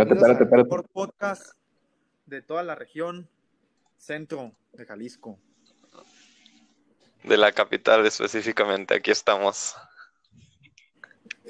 Espérate, 0.00 0.46
mejor 0.46 0.88
podcast 0.88 1.52
de 2.24 2.40
toda 2.40 2.62
la 2.62 2.74
región 2.74 3.28
centro 3.98 4.54
de 4.72 4.86
Jalisco. 4.86 5.38
De 7.22 7.36
la 7.36 7.52
capital 7.52 8.06
específicamente, 8.06 8.94
aquí 8.94 9.10
estamos. 9.10 9.76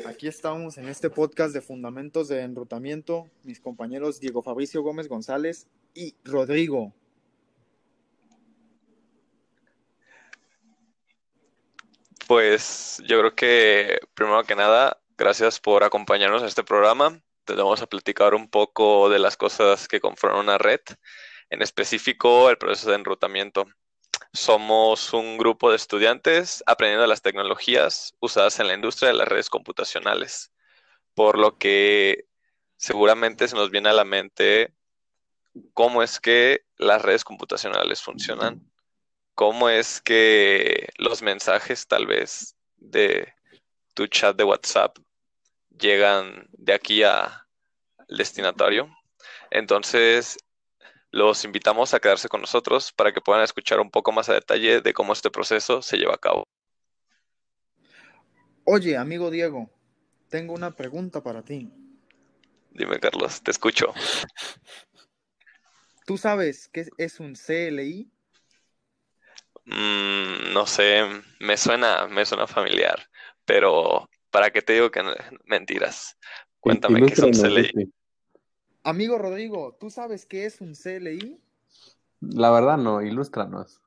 Aquí 0.05 0.27
estamos 0.27 0.79
en 0.79 0.89
este 0.89 1.11
podcast 1.11 1.55
de 1.55 1.61
Fundamentos 1.61 2.27
de 2.27 2.41
Enrutamiento, 2.41 3.31
mis 3.45 3.61
compañeros 3.61 4.19
Diego 4.19 4.43
Fabricio 4.43 4.83
Gómez 4.83 5.07
González 5.07 5.69
y 5.95 6.17
Rodrigo. 6.25 6.93
Pues 12.27 13.01
yo 13.07 13.21
creo 13.21 13.35
que 13.37 14.01
primero 14.15 14.43
que 14.43 14.57
nada, 14.57 15.01
gracias 15.17 15.61
por 15.61 15.85
acompañarnos 15.85 16.43
a 16.43 16.47
este 16.47 16.65
programa. 16.65 17.23
Te 17.51 17.57
vamos 17.57 17.83
a 17.83 17.89
platicar 17.89 18.35
un 18.35 18.49
poco 18.49 19.09
de 19.09 19.19
las 19.19 19.37
cosas 19.37 19.89
que 19.89 19.99
conforman 19.99 20.39
una 20.43 20.57
red, 20.57 20.79
en 21.51 21.63
específico 21.63 22.49
el 22.49 22.59
proceso 22.59 22.91
de 22.91 22.97
enrutamiento. 22.97 23.67
Somos 24.33 25.13
un 25.13 25.37
grupo 25.37 25.69
de 25.69 25.75
estudiantes 25.75 26.63
aprendiendo 26.65 27.09
las 27.09 27.23
tecnologías 27.23 28.15
usadas 28.21 28.61
en 28.61 28.69
la 28.69 28.75
industria 28.75 29.09
de 29.09 29.17
las 29.17 29.27
redes 29.27 29.51
computacionales, 29.51 30.53
por 31.15 31.39
lo 31.39 31.59
que 31.59 32.27
seguramente 32.77 33.49
se 33.49 33.57
nos 33.57 33.73
viene 33.73 33.89
a 33.89 33.95
la 33.95 34.05
mente 34.05 34.73
cómo 35.75 36.05
es 36.05 36.21
que 36.21 36.63
las 36.77 37.03
redes 37.03 37.25
computacionales 37.25 38.01
funcionan, 38.01 38.63
cómo 39.35 39.69
es 39.69 40.01
que 40.01 40.89
los 40.99 41.21
mensajes 41.21 41.89
tal 41.89 42.07
vez 42.07 42.55
de 42.77 43.35
tu 43.95 44.07
chat 44.07 44.37
de 44.37 44.45
WhatsApp 44.45 44.97
llegan 45.81 46.47
de 46.53 46.75
aquí 46.75 47.03
a- 47.03 47.25
al 47.99 48.17
destinatario. 48.19 48.89
Entonces, 49.51 50.39
los 51.13 51.45
invitamos 51.45 51.95
a 51.95 52.01
quedarse 52.01 52.29
con 52.29 52.41
nosotros 52.43 52.93
para 52.93 53.13
que 53.13 53.21
puedan 53.23 53.45
escuchar 53.45 53.81
un 53.81 53.91
poco 53.91 54.13
más 54.13 54.29
a 54.29 54.35
detalle 54.35 54.81
de 54.83 54.95
cómo 54.95 55.13
este 55.15 55.31
proceso 55.31 55.83
se 55.83 55.99
lleva 55.99 56.15
a 56.15 56.19
cabo. 56.19 56.45
Oye, 58.65 58.97
amigo 58.97 59.31
Diego, 59.31 59.71
tengo 60.31 60.55
una 60.55 60.75
pregunta 60.77 61.23
para 61.23 61.43
ti. 61.45 61.71
Dime, 62.73 62.99
Carlos, 62.99 63.43
te 63.43 63.51
escucho. 63.51 63.93
¿Tú 66.07 66.19
sabes 66.19 66.69
qué 66.69 66.81
es- 66.83 66.91
es 66.99 67.21
un 67.21 67.35
CLI? 67.37 68.11
Mm, 69.65 70.53
no 70.53 70.67
sé, 70.67 71.03
me 71.41 71.57
suena, 71.57 72.07
me 72.09 72.25
suena 72.27 72.47
familiar, 72.47 73.09
pero 73.45 74.09
¿para 74.31 74.51
qué 74.51 74.63
te 74.63 74.75
digo 74.75 74.91
que 74.91 75.03
no- 75.03 75.13
mentiras? 75.45 76.17
Cuéntame 76.61 77.07
qué 77.07 77.13
es 77.15 77.19
un 77.21 77.33
CLI. 77.33 77.73
Lucy. 77.73 77.93
Amigo 78.83 79.19
Rodrigo, 79.19 79.77
¿tú 79.79 79.91
sabes 79.91 80.27
qué 80.27 80.47
es 80.47 80.61
un 80.61 80.75
CLI? 80.75 81.41
La 82.21 82.51
verdad 82.51 82.77
no, 82.79 83.03
ilústranos. 83.03 83.81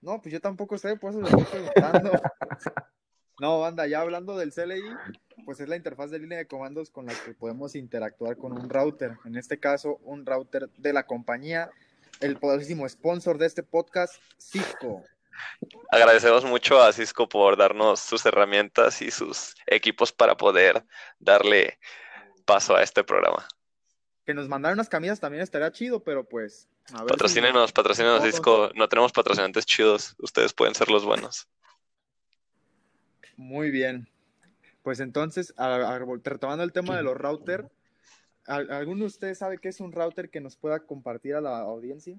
No, 0.00 0.20
pues 0.22 0.32
yo 0.32 0.40
tampoco 0.40 0.78
sé, 0.78 0.96
por 0.96 1.10
eso 1.10 1.20
le 1.20 1.28
estoy 1.28 1.44
preguntando. 1.44 2.12
No, 3.40 3.60
banda, 3.60 3.86
ya 3.86 4.00
hablando 4.00 4.36
del 4.36 4.52
CLI, 4.52 4.82
pues 5.44 5.60
es 5.60 5.68
la 5.68 5.76
interfaz 5.76 6.10
de 6.10 6.18
línea 6.18 6.38
de 6.38 6.48
comandos 6.48 6.90
con 6.90 7.06
la 7.06 7.14
que 7.24 7.34
podemos 7.34 7.76
interactuar 7.76 8.36
con 8.36 8.50
un 8.52 8.68
router. 8.68 9.16
En 9.24 9.36
este 9.36 9.60
caso, 9.60 9.98
un 10.02 10.26
router 10.26 10.68
de 10.70 10.92
la 10.92 11.06
compañía, 11.06 11.70
el 12.20 12.36
poderosísimo 12.36 12.88
sponsor 12.88 13.38
de 13.38 13.46
este 13.46 13.62
podcast, 13.62 14.16
Cisco. 14.38 15.04
Agradecemos 15.90 16.44
mucho 16.44 16.82
a 16.82 16.92
Cisco 16.92 17.28
por 17.28 17.56
darnos 17.56 18.00
sus 18.00 18.24
herramientas 18.26 19.00
y 19.02 19.10
sus 19.10 19.54
equipos 19.66 20.12
para 20.12 20.36
poder 20.36 20.84
darle 21.18 21.78
paso 22.44 22.76
a 22.76 22.82
este 22.82 23.04
programa. 23.04 23.46
Que 24.24 24.34
nos 24.34 24.48
mandaron 24.48 24.76
unas 24.76 24.88
camisas 24.88 25.20
también 25.20 25.42
estaría 25.42 25.72
chido, 25.72 26.02
pero 26.02 26.24
pues. 26.28 26.68
A 26.92 26.98
ver 26.98 27.02
si- 27.02 27.08
Patrocínenos, 27.08 27.72
patrocínenos 27.72 28.18
Todos. 28.20 28.30
Cisco. 28.34 28.70
No 28.74 28.88
tenemos 28.88 29.12
patrocinantes 29.12 29.64
chidos. 29.66 30.14
Ustedes 30.18 30.52
pueden 30.52 30.74
ser 30.74 30.90
los 30.90 31.04
buenos. 31.04 31.48
Muy 33.36 33.70
bien. 33.70 34.08
Pues 34.82 35.00
entonces, 35.00 35.54
a- 35.56 35.94
a- 35.94 35.98
retomando 35.98 36.64
el 36.64 36.72
tema 36.72 36.96
de 36.96 37.02
los 37.02 37.16
routers, 37.16 37.68
¿al- 38.46 38.70
¿alguno 38.70 39.00
de 39.00 39.06
ustedes 39.06 39.38
sabe 39.38 39.58
qué 39.58 39.68
es 39.68 39.80
un 39.80 39.92
router 39.92 40.30
que 40.30 40.40
nos 40.40 40.56
pueda 40.56 40.80
compartir 40.80 41.34
a 41.34 41.40
la 41.40 41.58
audiencia? 41.60 42.18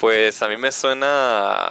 Pues 0.00 0.42
a 0.42 0.48
mí 0.48 0.56
me 0.56 0.72
suena 0.72 1.70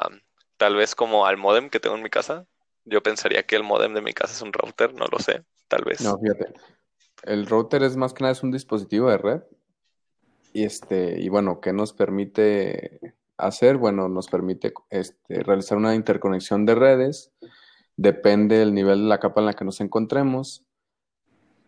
tal 0.57 0.75
vez 0.75 0.95
como 0.95 1.25
al 1.25 1.37
modem 1.37 1.69
que 1.69 1.79
tengo 1.79 1.95
en 1.95 2.03
mi 2.03 2.09
casa. 2.09 2.45
Yo 2.85 3.01
pensaría 3.03 3.43
que 3.43 3.55
el 3.55 3.63
modem 3.63 3.93
de 3.93 4.01
mi 4.01 4.13
casa 4.13 4.33
es 4.33 4.41
un 4.41 4.53
router, 4.53 4.93
no 4.93 5.05
lo 5.11 5.19
sé, 5.19 5.43
tal 5.67 5.83
vez. 5.83 6.01
No, 6.01 6.17
fíjate. 6.17 6.53
El 7.23 7.45
router 7.45 7.83
es 7.83 7.95
más 7.95 8.13
que 8.13 8.23
nada 8.23 8.33
es 8.33 8.43
un 8.43 8.51
dispositivo 8.51 9.09
de 9.09 9.17
red. 9.17 9.41
Y 10.53 10.65
este, 10.65 11.19
y 11.19 11.29
bueno, 11.29 11.61
¿qué 11.61 11.73
nos 11.73 11.93
permite 11.93 12.99
hacer? 13.37 13.77
Bueno, 13.77 14.09
nos 14.09 14.27
permite 14.27 14.73
este, 14.89 15.41
realizar 15.41 15.77
una 15.77 15.95
interconexión 15.95 16.65
de 16.65 16.75
redes. 16.75 17.31
Depende 17.95 18.57
del 18.57 18.73
nivel 18.73 19.03
de 19.03 19.07
la 19.07 19.19
capa 19.19 19.41
en 19.41 19.47
la 19.47 19.53
que 19.53 19.65
nos 19.65 19.81
encontremos. 19.81 20.63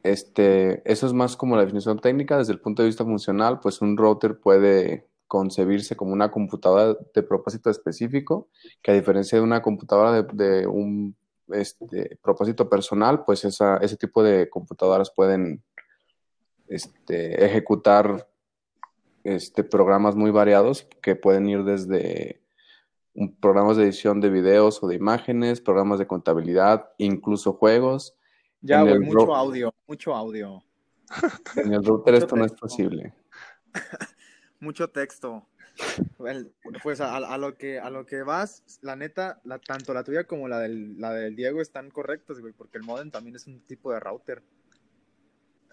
Este, 0.03 0.83
eso 0.89 1.07
es 1.07 1.13
más 1.13 1.35
como 1.35 1.55
la 1.55 1.63
definición 1.63 1.99
técnica. 1.99 2.37
Desde 2.37 2.53
el 2.53 2.59
punto 2.59 2.83
de 2.83 2.87
vista 2.87 3.03
funcional, 3.03 3.59
pues 3.59 3.81
un 3.81 3.97
router 3.97 4.39
puede 4.39 5.07
concebirse 5.35 5.97
como 5.97 6.13
una 6.13 6.31
computadora 6.31 6.97
de 7.13 7.21
propósito 7.21 7.69
específico, 7.69 8.47
que 8.81 8.91
a 8.91 8.93
diferencia 8.93 9.37
de 9.37 9.43
una 9.43 9.61
computadora 9.61 10.13
de, 10.13 10.23
de 10.31 10.65
un 10.65 11.13
este, 11.49 12.17
propósito 12.23 12.69
personal, 12.69 13.25
pues 13.25 13.43
esa, 13.43 13.75
ese 13.79 13.97
tipo 13.97 14.23
de 14.23 14.49
computadoras 14.49 15.11
pueden 15.11 15.61
este, 16.69 17.43
ejecutar 17.45 18.29
este, 19.25 19.65
programas 19.65 20.15
muy 20.15 20.31
variados 20.31 20.87
que 21.01 21.17
pueden 21.17 21.49
ir 21.49 21.65
desde 21.65 22.41
programas 23.41 23.75
de 23.75 23.83
edición 23.83 24.21
de 24.21 24.29
videos 24.29 24.81
o 24.81 24.87
de 24.87 24.95
imágenes, 24.95 25.59
programas 25.59 25.99
de 25.99 26.07
contabilidad, 26.07 26.91
incluso 26.97 27.51
juegos. 27.51 28.15
Ya, 28.61 28.83
güey, 28.83 28.99
mucho 29.01 29.35
audio, 29.35 29.73
mucho 29.85 30.15
audio, 30.15 30.63
En 31.57 31.73
el 31.73 31.83
router 31.83 32.13
Mucho 32.13 32.25
esto 32.25 32.35
no 32.37 32.45
es 32.45 32.53
posible. 32.53 33.13
mucho 34.59 34.89
texto. 34.89 35.47
Pues 36.83 37.01
a, 37.01 37.17
a 37.17 37.37
lo 37.37 37.57
que 37.57 37.79
a 37.79 37.89
lo 37.89 38.05
que 38.05 38.23
vas, 38.23 38.63
la 38.81 38.95
neta, 38.95 39.41
la, 39.43 39.59
tanto 39.59 39.93
la 39.93 40.03
tuya 40.03 40.23
como 40.25 40.47
la 40.47 40.59
del, 40.59 40.99
la 40.99 41.11
del 41.13 41.35
Diego 41.35 41.61
están 41.61 41.91
correctas, 41.91 42.39
güey, 42.39 42.53
porque 42.53 42.77
el 42.77 42.83
modem 42.83 43.11
también 43.11 43.35
es 43.35 43.45
un 43.47 43.59
tipo 43.61 43.91
de 43.91 43.99
router. 43.99 44.41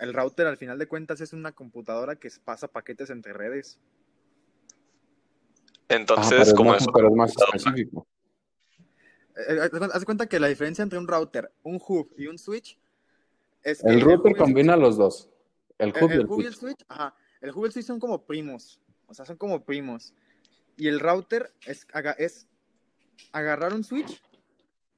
El 0.00 0.12
router, 0.12 0.46
al 0.48 0.56
final 0.56 0.78
de 0.78 0.88
cuentas, 0.88 1.20
es 1.20 1.32
una 1.32 1.52
computadora 1.52 2.16
que 2.16 2.28
pasa 2.44 2.66
paquetes 2.66 3.10
entre 3.10 3.32
redes. 3.32 3.78
Ah, 5.88 5.94
Entonces, 5.96 6.48
es 6.48 6.54
como 6.54 6.74
es 6.74 6.84
pero 6.92 7.08
es 7.08 7.14
más 7.14 7.32
específico. 7.36 8.06
Eh, 9.36 9.58
haz 9.60 9.70
de 9.70 9.78
cuenta- 9.78 9.94
haz 9.94 10.00
de 10.00 10.06
cuenta 10.06 10.26
que 10.26 10.40
la 10.40 10.48
diferencia 10.48 10.82
entre 10.82 10.98
un 10.98 11.06
router, 11.06 11.52
un 11.62 11.80
hub 11.86 12.12
y 12.16 12.26
un 12.26 12.38
switch 12.38 12.78
es 13.62 13.80
que 13.82 13.88
El 13.90 14.00
router 14.00 14.32
el 14.32 14.38
combina 14.38 14.76
los 14.76 14.96
dos. 14.96 15.30
El 15.78 15.90
hub 15.90 16.10
y 16.10 16.14
el 16.14 16.20
el 16.20 16.26
hub 16.26 16.40
y 16.42 16.46
el 16.46 16.54
switch. 16.54 16.76
switch, 16.78 16.84
ajá, 16.88 17.14
el 17.42 17.50
hub 17.50 17.64
y 17.64 17.66
el 17.66 17.72
switch 17.72 17.84
son 17.86 18.00
como 18.00 18.22
primos, 18.24 18.80
o 19.06 19.14
sea, 19.14 19.26
son 19.26 19.36
como 19.36 19.62
primos. 19.64 20.14
Y 20.76 20.88
el 20.88 21.00
router 21.00 21.52
es, 21.66 21.86
aga- 21.92 22.16
es 22.18 22.46
agarrar 23.32 23.74
un 23.74 23.84
switch, 23.84 24.22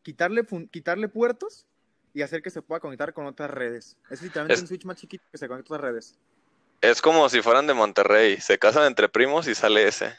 quitarle, 0.03 0.45
fun- 0.45 0.69
quitarle 0.69 1.09
puertos 1.09 1.67
y 2.13 2.23
hacer 2.23 2.43
que 2.43 2.51
se 2.51 2.63
pueda 2.63 2.81
conectar 2.81 3.13
con 3.13 3.27
otras 3.27 3.51
redes. 3.51 3.97
Es 4.11 4.23
literalmente 4.23 4.55
Es- 4.55 4.61
un 4.63 4.69
switch 4.69 4.85
más 4.85 4.97
chiquito 4.97 5.25
que 5.33 5.39
se 5.39 5.49
conecta 5.49 5.75
a 5.75 5.77
otras 5.77 5.91
redes. 5.91 6.19
Es 6.81 7.01
como 7.03 7.29
si 7.29 7.41
fueran 7.43 7.67
de 7.67 7.75
Monterrey. 7.75 8.41
Se 8.41 8.59
casan 8.59 8.85
entre 8.87 9.09
primos 9.09 9.49
y 9.49 9.55
sale 9.55 9.89
ese. 9.89 10.15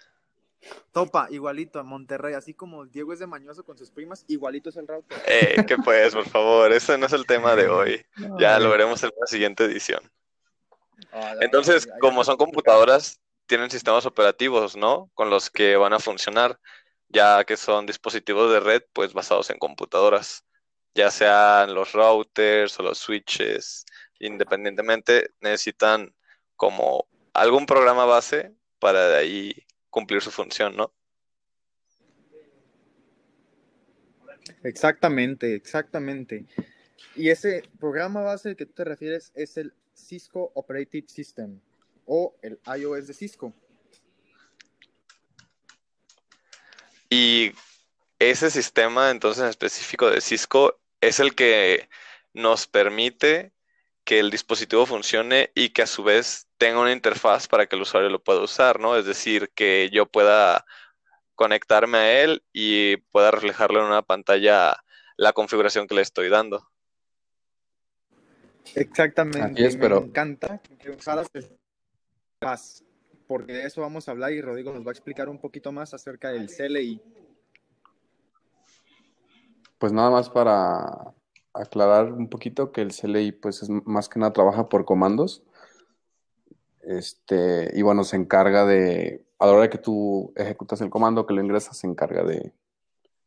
Topa, 0.91 1.27
igualito 1.29 1.79
a 1.79 1.83
Monterrey, 1.83 2.33
así 2.33 2.55
como 2.55 2.85
Diego 2.87 3.13
es 3.13 3.19
de 3.19 3.27
Mañoso 3.27 3.63
con 3.63 3.77
sus 3.77 3.91
primas, 3.91 4.25
igualito 4.27 4.69
es 4.69 4.77
el 4.77 4.87
router. 4.87 5.21
Eh, 5.27 5.63
¿qué 5.67 5.77
pues, 5.77 6.15
por 6.15 6.27
favor? 6.27 6.71
Ese 6.71 6.97
no 6.97 7.05
es 7.05 7.13
el 7.13 7.27
tema 7.27 7.55
de 7.55 7.67
hoy. 7.67 8.03
Ya 8.39 8.57
lo 8.59 8.71
veremos 8.71 9.03
en 9.03 9.11
la 9.19 9.27
siguiente 9.27 9.65
edición. 9.65 10.01
Ah, 11.11 11.35
Entonces, 11.41 11.87
como 11.99 12.23
son 12.23 12.37
computadoras, 12.37 13.19
tienen 13.45 13.69
sistemas 13.69 14.05
operativos, 14.05 14.75
¿no? 14.75 15.09
Con 15.13 15.29
los 15.29 15.49
que 15.49 15.75
van 15.75 15.93
a 15.93 15.99
funcionar, 15.99 16.59
ya 17.09 17.43
que 17.43 17.57
son 17.57 17.85
dispositivos 17.85 18.51
de 18.51 18.59
red, 18.59 18.83
pues 18.93 19.13
basados 19.13 19.49
en 19.49 19.57
computadoras, 19.57 20.43
ya 20.93 21.11
sean 21.11 21.73
los 21.73 21.91
routers 21.93 22.79
o 22.79 22.83
los 22.83 22.97
switches, 22.97 23.85
independientemente, 24.19 25.31
necesitan 25.41 26.13
como 26.55 27.07
algún 27.33 27.65
programa 27.65 28.05
base 28.05 28.53
para 28.79 29.09
de 29.09 29.17
ahí 29.17 29.65
cumplir 29.89 30.21
su 30.21 30.31
función, 30.31 30.75
¿no? 30.75 30.93
Exactamente, 34.63 35.55
exactamente. 35.55 36.45
Y 37.15 37.29
ese 37.29 37.63
programa 37.79 38.21
base 38.21 38.49
al 38.49 38.55
que 38.55 38.65
tú 38.65 38.73
te 38.73 38.83
refieres 38.83 39.31
es 39.35 39.57
el 39.57 39.73
Cisco 39.93 40.51
Operating 40.55 41.07
System 41.07 41.59
o 42.05 42.35
el 42.41 42.59
iOS 42.77 43.07
de 43.07 43.13
Cisco. 43.13 43.53
Y 47.09 47.53
ese 48.19 48.49
sistema, 48.49 49.11
entonces, 49.11 49.43
en 49.43 49.49
específico 49.49 50.09
de 50.09 50.21
Cisco, 50.21 50.79
es 51.01 51.19
el 51.19 51.35
que 51.35 51.89
nos 52.33 52.67
permite 52.67 53.53
que 54.03 54.19
el 54.19 54.29
dispositivo 54.29 54.85
funcione 54.85 55.51
y 55.55 55.69
que 55.69 55.81
a 55.81 55.87
su 55.87 56.03
vez 56.03 56.47
tenga 56.57 56.79
una 56.79 56.91
interfaz 56.91 57.47
para 57.47 57.65
que 57.65 57.75
el 57.75 57.81
usuario 57.81 58.09
lo 58.09 58.23
pueda 58.23 58.41
usar, 58.41 58.79
¿no? 58.79 58.95
Es 58.97 59.05
decir, 59.05 59.51
que 59.55 59.89
yo 59.91 60.05
pueda 60.05 60.65
conectarme 61.33 61.97
a 61.97 62.21
él 62.23 62.43
y 62.53 62.97
pueda 62.97 63.31
reflejarlo 63.31 63.79
en 63.79 63.87
una 63.87 64.01
pantalla 64.03 64.77
la 65.17 65.33
configuración 65.33 65.87
que 65.87 65.95
le 65.95 66.01
estoy 66.01 66.29
dando. 66.29 66.69
Exactamente. 68.73 69.61
Me 69.77 69.95
encanta 69.97 70.59
que 70.79 70.91
usaras 70.91 71.27
el 71.33 71.45
porque 73.27 73.53
de 73.53 73.65
eso 73.65 73.81
vamos 73.81 74.07
a 74.07 74.11
hablar 74.11 74.31
y 74.33 74.41
Rodrigo 74.41 74.71
nos 74.71 74.85
va 74.85 74.89
a 74.89 74.91
explicar 74.91 75.29
un 75.29 75.39
poquito 75.39 75.71
más 75.71 75.93
acerca 75.93 76.29
del 76.29 76.47
CLI. 76.47 77.01
Pues 79.77 79.91
nada 79.91 80.11
más 80.11 80.29
para 80.29 81.13
aclarar 81.53 82.11
un 82.11 82.29
poquito 82.29 82.71
que 82.71 82.81
el 82.81 82.91
CLI 82.93 83.31
pues 83.31 83.63
es 83.63 83.69
más 83.69 84.09
que 84.09 84.19
nada 84.19 84.33
trabaja 84.33 84.69
por 84.69 84.85
comandos. 84.85 85.43
Este, 86.81 87.71
y 87.73 87.81
bueno, 87.81 88.03
se 88.03 88.15
encarga 88.15 88.65
de, 88.65 89.25
a 89.39 89.47
la 89.47 89.53
hora 89.53 89.69
que 89.69 89.79
tú 89.79 90.31
ejecutas 90.35 90.81
el 90.81 90.91
comando, 90.91 91.25
que 91.25 91.33
lo 91.33 91.41
ingresas, 91.41 91.77
se 91.77 91.87
encarga 91.87 92.23
de 92.23 92.53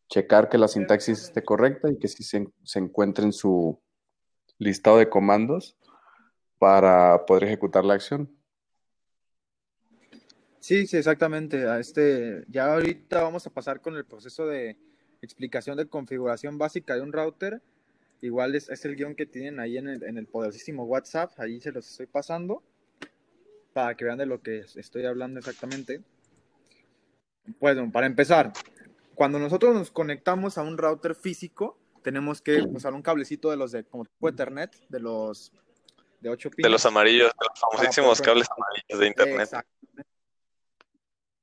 checar 0.08 0.48
que 0.48 0.58
la 0.58 0.68
sintaxis 0.68 1.24
esté 1.24 1.42
correcta 1.42 1.90
y 1.90 1.98
que 1.98 2.08
sí 2.08 2.22
se, 2.22 2.46
se 2.62 2.78
encuentre 2.78 3.24
en 3.24 3.32
su 3.32 3.80
listado 4.58 4.98
de 4.98 5.08
comandos 5.08 5.76
para 6.58 7.24
poder 7.26 7.44
ejecutar 7.44 7.84
la 7.84 7.94
acción. 7.94 8.30
Sí, 10.60 10.86
sí, 10.86 10.96
exactamente. 10.96 11.64
este, 11.80 12.44
ya 12.48 12.74
ahorita 12.74 13.22
vamos 13.22 13.46
a 13.46 13.50
pasar 13.50 13.80
con 13.80 13.96
el 13.96 14.04
proceso 14.04 14.46
de 14.46 14.76
explicación 15.22 15.76
de 15.76 15.86
configuración 15.86 16.58
básica 16.58 16.94
de 16.94 17.00
un 17.00 17.12
router. 17.12 17.62
Igual 18.20 18.54
es, 18.56 18.84
el 18.84 18.96
guion 18.96 19.14
que 19.14 19.26
tienen 19.26 19.60
ahí 19.60 19.78
en 19.78 19.88
el, 19.88 20.02
en 20.02 20.18
el 20.18 20.26
poderosísimo 20.26 20.84
WhatsApp. 20.84 21.38
Ahí 21.38 21.60
se 21.60 21.72
los 21.72 21.88
estoy 21.88 22.06
pasando 22.06 22.62
para 23.72 23.94
que 23.94 24.04
vean 24.04 24.18
de 24.18 24.26
lo 24.26 24.42
que 24.42 24.64
estoy 24.74 25.06
hablando 25.06 25.38
exactamente. 25.38 26.02
Bueno, 27.60 27.90
para 27.90 28.06
empezar, 28.06 28.52
cuando 29.14 29.38
nosotros 29.38 29.74
nos 29.74 29.90
conectamos 29.90 30.58
a 30.58 30.62
un 30.62 30.76
router 30.76 31.14
físico, 31.14 31.78
tenemos 32.02 32.40
que 32.40 32.62
usar 32.62 32.94
un 32.94 33.02
cablecito 33.02 33.50
de 33.50 33.56
los 33.56 33.72
de 33.72 33.84
como 33.84 34.04
tipo 34.04 34.28
Ethernet, 34.28 34.74
de 34.88 35.00
los 35.00 35.52
de 36.20 36.30
8 36.30 36.50
pines. 36.50 36.64
De 36.64 36.70
los 36.70 36.86
amarillos, 36.86 37.30
de 37.30 37.46
los 37.48 37.60
famosísimos 37.60 38.20
cables 38.20 38.48
amarillos 38.50 38.98
de 38.98 39.06
Internet 39.06 39.50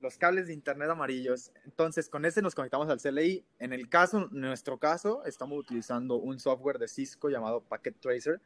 los 0.06 0.18
cables 0.20 0.46
de 0.48 0.54
internet 0.54 0.88
amarillos. 0.90 1.52
Entonces, 1.64 2.10
con 2.10 2.26
ese 2.26 2.40
nos 2.44 2.54
conectamos 2.54 2.88
al 2.90 3.02
CLI. 3.02 3.44
En 3.58 3.74
el 3.74 3.90
caso, 3.90 4.30
en 4.32 4.42
nuestro 4.42 4.78
caso, 4.78 5.26
estamos 5.26 5.58
utilizando 5.58 6.18
un 6.18 6.40
software 6.40 6.78
de 6.78 6.88
Cisco 6.88 7.28
llamado 7.28 7.62
Packet 7.62 8.00
Tracer 8.00 8.40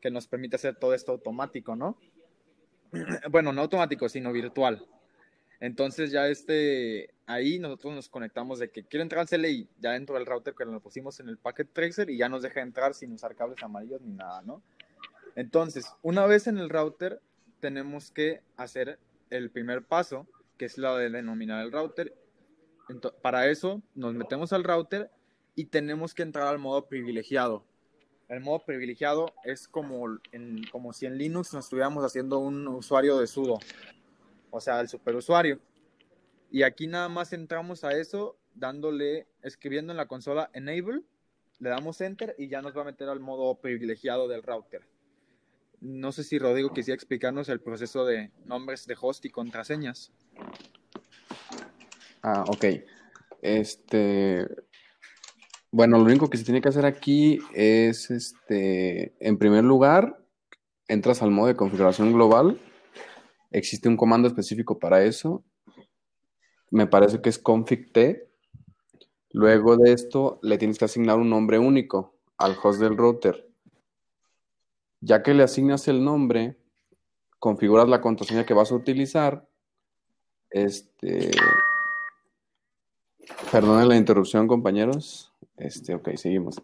que 0.00 0.10
nos 0.10 0.26
permite 0.26 0.56
hacer 0.56 0.76
todo 0.76 0.94
esto 0.94 1.12
automático, 1.12 1.76
¿no? 1.76 1.98
bueno, 3.30 3.52
no 3.52 3.62
automático, 3.62 4.08
sino 4.08 4.32
virtual. 4.32 4.86
Entonces 5.60 6.10
ya 6.10 6.28
este, 6.28 7.10
ahí 7.26 7.58
nosotros 7.58 7.94
nos 7.94 8.08
conectamos 8.08 8.58
de 8.58 8.70
que 8.70 8.84
quiero 8.84 9.02
entrar 9.02 9.20
al 9.20 9.28
CLI, 9.28 9.68
ya 9.80 9.92
dentro 9.92 10.16
del 10.16 10.26
router 10.26 10.54
que 10.54 10.64
lo 10.64 10.80
pusimos 10.80 11.20
en 11.20 11.28
el 11.28 11.38
Packet 11.38 11.72
Tracer 11.72 12.10
y 12.10 12.18
ya 12.18 12.28
nos 12.28 12.42
deja 12.42 12.60
entrar 12.60 12.94
sin 12.94 13.12
usar 13.12 13.34
cables 13.34 13.62
amarillos 13.62 14.00
ni 14.00 14.12
nada, 14.12 14.42
¿no? 14.42 14.62
Entonces, 15.36 15.86
una 16.02 16.26
vez 16.26 16.46
en 16.46 16.58
el 16.58 16.68
router, 16.68 17.20
tenemos 17.60 18.10
que 18.10 18.42
hacer 18.56 18.98
el 19.30 19.50
primer 19.50 19.82
paso, 19.82 20.26
que 20.58 20.66
es 20.66 20.78
la 20.78 20.96
de 20.96 21.10
denominar 21.10 21.64
el 21.64 21.72
router. 21.72 22.14
para 23.22 23.48
eso 23.48 23.82
nos 23.94 24.14
metemos 24.14 24.52
al 24.52 24.64
router 24.64 25.10
y 25.54 25.64
tenemos 25.66 26.14
que 26.14 26.22
entrar 26.22 26.46
al 26.46 26.58
modo 26.58 26.86
privilegiado. 26.86 27.64
El 28.28 28.40
modo 28.40 28.64
privilegiado 28.64 29.34
es 29.44 29.68
como, 29.68 30.18
como 30.72 30.92
si 30.92 31.06
en 31.06 31.18
Linux 31.18 31.52
nos 31.52 31.66
estuviéramos 31.66 32.04
haciendo 32.04 32.38
un 32.38 32.66
usuario 32.68 33.18
de 33.18 33.26
sudo, 33.26 33.58
o 34.54 34.60
sea, 34.60 34.80
el 34.80 34.88
superusuario. 34.88 35.58
Y 36.48 36.62
aquí 36.62 36.86
nada 36.86 37.08
más 37.08 37.32
entramos 37.32 37.82
a 37.82 37.90
eso 37.90 38.38
dándole, 38.54 39.26
escribiendo 39.42 39.92
en 39.92 39.96
la 39.96 40.06
consola 40.06 40.48
enable, 40.52 41.02
le 41.58 41.70
damos 41.70 42.00
enter 42.00 42.36
y 42.38 42.46
ya 42.46 42.62
nos 42.62 42.76
va 42.76 42.82
a 42.82 42.84
meter 42.84 43.08
al 43.08 43.18
modo 43.18 43.56
privilegiado 43.56 44.28
del 44.28 44.44
router. 44.44 44.82
No 45.80 46.12
sé 46.12 46.22
si 46.22 46.38
Rodrigo 46.38 46.72
quisiera 46.72 46.94
explicarnos 46.94 47.48
el 47.48 47.60
proceso 47.60 48.04
de 48.06 48.30
nombres 48.44 48.86
de 48.86 48.96
host 48.98 49.24
y 49.24 49.30
contraseñas. 49.30 50.12
Ah, 52.22 52.44
ok. 52.46 52.64
Este, 53.42 54.46
bueno, 55.72 55.98
lo 55.98 56.04
único 56.04 56.30
que 56.30 56.38
se 56.38 56.44
tiene 56.44 56.60
que 56.60 56.68
hacer 56.68 56.86
aquí 56.86 57.40
es, 57.52 58.08
este, 58.12 59.16
en 59.18 59.36
primer 59.36 59.64
lugar, 59.64 60.24
entras 60.86 61.22
al 61.22 61.32
modo 61.32 61.48
de 61.48 61.56
configuración 61.56 62.12
global. 62.12 62.60
Existe 63.54 63.88
un 63.88 63.96
comando 63.96 64.26
específico 64.26 64.80
para 64.80 65.04
eso. 65.04 65.44
Me 66.72 66.88
parece 66.88 67.22
que 67.22 67.28
es 67.28 67.40
config-t. 67.40 68.28
Luego 69.30 69.76
de 69.76 69.92
esto, 69.92 70.40
le 70.42 70.58
tienes 70.58 70.76
que 70.76 70.86
asignar 70.86 71.18
un 71.18 71.30
nombre 71.30 71.60
único 71.60 72.16
al 72.36 72.56
host 72.60 72.80
del 72.80 72.96
router. 72.96 73.48
Ya 75.00 75.22
que 75.22 75.34
le 75.34 75.44
asignas 75.44 75.86
el 75.86 76.02
nombre, 76.02 76.58
configuras 77.38 77.88
la 77.88 78.00
contraseña 78.00 78.44
que 78.44 78.54
vas 78.54 78.72
a 78.72 78.74
utilizar 78.74 79.48
este. 80.50 81.30
Perdone 83.52 83.86
la 83.86 83.96
interrupción, 83.96 84.48
compañeros. 84.48 85.32
Este, 85.56 85.94
ok, 85.94 86.16
seguimos. 86.16 86.60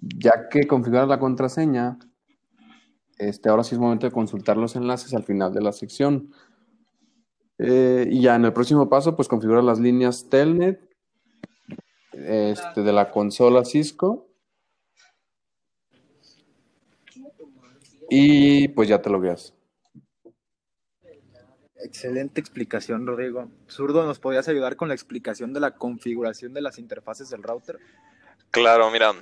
Ya 0.00 0.48
que 0.50 0.66
configuras 0.66 1.06
la 1.06 1.18
contraseña, 1.18 1.98
este, 3.28 3.48
ahora 3.48 3.64
sí 3.64 3.74
es 3.74 3.80
momento 3.80 4.06
de 4.06 4.12
consultar 4.12 4.56
los 4.56 4.76
enlaces 4.76 5.14
al 5.14 5.24
final 5.24 5.52
de 5.52 5.62
la 5.62 5.72
sección. 5.72 6.32
Eh, 7.58 8.08
y 8.10 8.22
ya 8.22 8.34
en 8.34 8.44
el 8.44 8.52
próximo 8.52 8.88
paso, 8.88 9.14
pues 9.14 9.28
configurar 9.28 9.62
las 9.62 9.78
líneas 9.78 10.28
Telnet 10.28 10.80
este, 12.12 12.82
de 12.82 12.92
la 12.92 13.10
consola 13.10 13.64
Cisco. 13.64 14.28
Y 18.10 18.68
pues 18.68 18.88
ya 18.88 19.00
te 19.00 19.08
lo 19.08 19.20
veas. 19.20 19.54
Excelente 21.76 22.40
explicación, 22.40 23.06
Rodrigo. 23.06 23.50
Zurdo, 23.68 24.04
¿nos 24.04 24.18
podías 24.18 24.48
ayudar 24.48 24.76
con 24.76 24.88
la 24.88 24.94
explicación 24.94 25.52
de 25.52 25.60
la 25.60 25.76
configuración 25.76 26.52
de 26.52 26.60
las 26.60 26.78
interfaces 26.78 27.30
del 27.30 27.42
router? 27.42 27.78
Claro, 28.50 28.90
mira, 28.90 29.14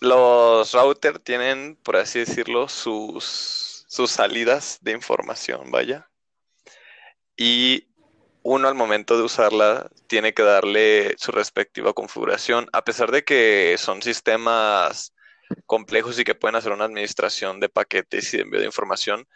los 0.00 0.72
routers 0.72 1.22
tienen, 1.22 1.76
por 1.82 1.96
así 1.96 2.20
decirlo, 2.20 2.68
sus, 2.68 3.84
sus 3.88 4.10
salidas 4.10 4.78
de 4.80 4.92
información, 4.92 5.70
vaya. 5.70 6.08
Y 7.36 7.88
uno 8.42 8.68
al 8.68 8.74
momento 8.74 9.16
de 9.16 9.24
usarla 9.24 9.90
tiene 10.06 10.34
que 10.34 10.42
darle 10.42 11.14
su 11.18 11.32
respectiva 11.32 11.92
configuración, 11.92 12.68
a 12.72 12.84
pesar 12.84 13.10
de 13.10 13.24
que 13.24 13.76
son 13.78 14.02
sistemas 14.02 15.12
complejos 15.66 16.18
y 16.18 16.24
que 16.24 16.34
pueden 16.34 16.56
hacer 16.56 16.72
una 16.72 16.84
administración 16.84 17.60
de 17.60 17.68
paquetes 17.68 18.32
y 18.32 18.38
de 18.38 18.42
envío 18.44 18.60
de 18.60 18.66
información, 18.66 19.26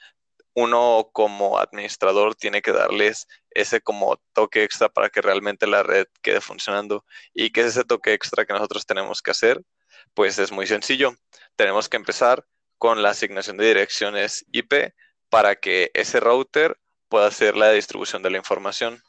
uno 0.54 1.10
como 1.12 1.58
administrador 1.58 2.34
tiene 2.34 2.62
que 2.62 2.72
darles 2.72 3.26
ese 3.50 3.80
como 3.80 4.18
toque 4.34 4.64
extra 4.64 4.88
para 4.88 5.08
que 5.08 5.22
realmente 5.22 5.66
la 5.66 5.82
red 5.82 6.06
quede 6.22 6.40
funcionando. 6.40 7.04
¿Y 7.32 7.50
qué 7.50 7.62
es 7.62 7.68
ese 7.68 7.84
toque 7.84 8.12
extra 8.12 8.44
que 8.44 8.52
nosotros 8.52 8.86
tenemos 8.86 9.22
que 9.22 9.30
hacer? 9.30 9.62
Pues 10.14 10.38
es 10.38 10.52
muy 10.52 10.66
sencillo. 10.66 11.14
Tenemos 11.56 11.88
que 11.88 11.96
empezar 11.96 12.44
con 12.78 13.02
la 13.02 13.10
asignación 13.10 13.56
de 13.56 13.66
direcciones 13.66 14.44
IP 14.52 14.92
para 15.30 15.56
que 15.56 15.90
ese 15.94 16.20
router 16.20 16.78
pueda 17.08 17.26
hacer 17.26 17.56
la 17.56 17.70
distribución 17.70 18.22
de 18.22 18.30
la 18.30 18.38
información. 18.38 19.02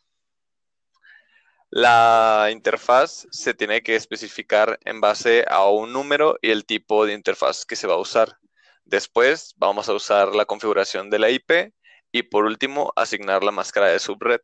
La 1.70 2.50
interfaz 2.52 3.26
se 3.32 3.54
tiene 3.56 3.82
que 3.82 3.96
especificar 3.96 4.78
en 4.86 5.02
base 5.02 5.44
a 5.50 5.68
un 5.68 5.92
número 5.92 6.38
y 6.42 6.52
el 6.52 6.66
tipo 6.66 7.06
de 7.06 7.14
interfaz 7.14 7.66
que 7.66 7.76
se 7.76 7.88
va 7.88 7.96
a 7.96 8.00
usar. 8.00 8.38
Después 8.86 9.54
vamos 9.58 9.90
a 9.90 9.94
usar 9.94 10.36
la 10.36 10.46
configuración 10.46 11.10
de 11.10 11.20
la 11.20 11.32
IP 11.32 11.74
y 12.12 12.24
por 12.24 12.46
último 12.46 12.94
asignar 12.96 13.44
la 13.44 13.52
máscara 13.52 13.88
de 13.88 13.98
subred, 13.98 14.42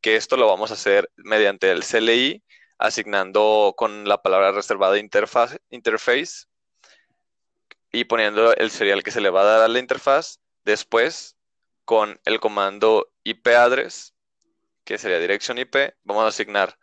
que 0.00 0.16
esto 0.16 0.36
lo 0.36 0.48
vamos 0.48 0.72
a 0.72 0.74
hacer 0.74 1.08
mediante 1.16 1.70
el 1.70 1.84
CLI, 1.84 2.42
asignando 2.78 3.74
con 3.76 4.08
la 4.08 4.22
palabra 4.22 4.52
reservada 4.52 4.98
interface 4.98 5.58
y 7.92 8.04
poniendo 8.04 8.54
el 8.56 8.70
serial 8.70 9.02
que 9.02 9.10
se 9.10 9.20
le 9.20 9.30
va 9.30 9.42
a 9.42 9.44
dar 9.44 9.62
a 9.62 9.68
la 9.68 9.78
interfaz. 9.78 10.40
Después, 10.64 11.36
con 11.84 12.20
el 12.24 12.40
comando 12.40 13.12
IP 13.22 13.48
address, 13.48 14.14
que 14.84 14.98
sería 14.98 15.18
dirección 15.18 15.58
IP, 15.58 15.94
vamos 16.02 16.24
a 16.24 16.28
asignar 16.28 16.78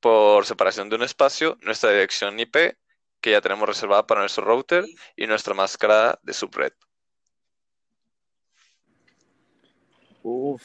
por 0.00 0.44
separación 0.44 0.88
de 0.88 0.96
un 0.96 1.02
espacio 1.02 1.56
nuestra 1.62 1.90
dirección 1.90 2.38
IP 2.38 2.76
que 3.20 3.30
ya 3.30 3.40
tenemos 3.40 3.68
reservada 3.68 4.06
para 4.06 4.20
nuestro 4.20 4.44
router 4.44 4.84
y 5.16 5.26
nuestra 5.26 5.54
máscara 5.54 6.18
de 6.22 6.32
subred. 6.32 6.72
Uf, 10.22 10.62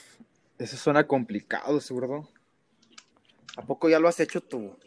eso 0.58 0.78
suena 0.78 1.08
complicado, 1.08 1.80
zurdo. 1.80 2.28
¿A 3.58 3.62
poco 3.66 3.90
ya 3.90 4.00
lo 4.00 4.08
has 4.08 4.20
hecho 4.20 4.42
tú? 4.42 4.78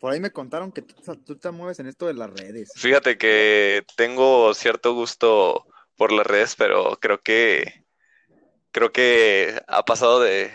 Por 0.00 0.12
ahí 0.12 0.20
me 0.20 0.30
contaron 0.30 0.72
que 0.72 0.82
tú, 0.82 1.36
te 1.36 1.50
mueves 1.50 1.78
en 1.78 1.86
esto 1.86 2.06
de 2.06 2.14
las 2.14 2.30
redes. 2.30 2.72
Fíjate 2.74 3.18
que 3.18 3.84
tengo 3.96 4.54
cierto 4.54 4.94
gusto 4.94 5.66
por 5.96 6.10
las 6.10 6.26
redes, 6.26 6.56
pero 6.56 6.98
creo 6.98 7.20
que 7.20 7.84
creo 8.72 8.92
que 8.92 9.60
ha 9.66 9.84
pasado 9.84 10.20
de, 10.20 10.50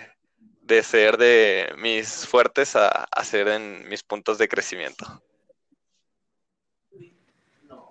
ser 0.83 1.17
de 1.17 1.71
mis 1.77 2.27
fuertes 2.27 2.75
a, 2.75 2.87
a 2.87 3.23
ser 3.23 3.47
en 3.49 3.87
mis 3.87 4.01
puntos 4.01 4.39
de 4.39 4.47
crecimiento. 4.47 5.05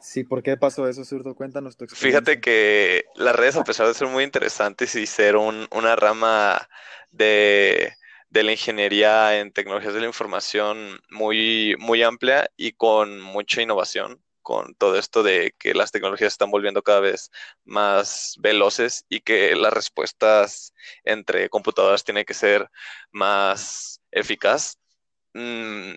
Sí, 0.04 0.22
¿por 0.22 0.42
qué 0.42 0.58
pasó 0.58 0.86
eso, 0.86 1.02
Zurdo? 1.02 1.34
Cuéntanos 1.34 1.78
tu 1.78 1.84
experiencia. 1.84 2.20
Fíjate 2.20 2.40
que 2.42 3.06
las 3.14 3.34
redes, 3.34 3.56
a 3.56 3.64
pesar 3.64 3.86
de 3.86 3.94
ser 3.94 4.06
muy 4.06 4.22
interesantes 4.22 4.94
y 4.96 5.06
ser 5.06 5.34
una 5.36 5.96
rama 5.96 6.68
de, 7.10 7.94
la 8.30 8.52
ingeniería 8.52 9.40
en 9.40 9.50
tecnologías 9.50 9.94
de 9.94 10.00
la 10.00 10.06
información 10.06 11.00
muy, 11.10 11.74
muy 11.78 12.02
amplia 12.02 12.50
y 12.54 12.72
con 12.72 13.18
mucha 13.18 13.62
innovación, 13.62 14.22
con 14.42 14.74
todo 14.74 14.98
esto 14.98 15.22
de 15.22 15.54
que 15.58 15.72
las 15.72 15.90
tecnologías 15.90 16.34
están 16.34 16.50
volviendo 16.50 16.82
cada 16.82 17.00
vez 17.00 17.30
más 17.64 18.36
veloces 18.40 19.06
y 19.08 19.20
que 19.20 19.56
las 19.56 19.72
respuestas 19.72 20.74
entre 21.04 21.48
computadoras 21.48 22.04
tienen 22.04 22.26
que 22.26 22.34
ser 22.34 22.68
más 23.10 24.02
eficaz. 24.10 24.76
Mm, 25.32 25.94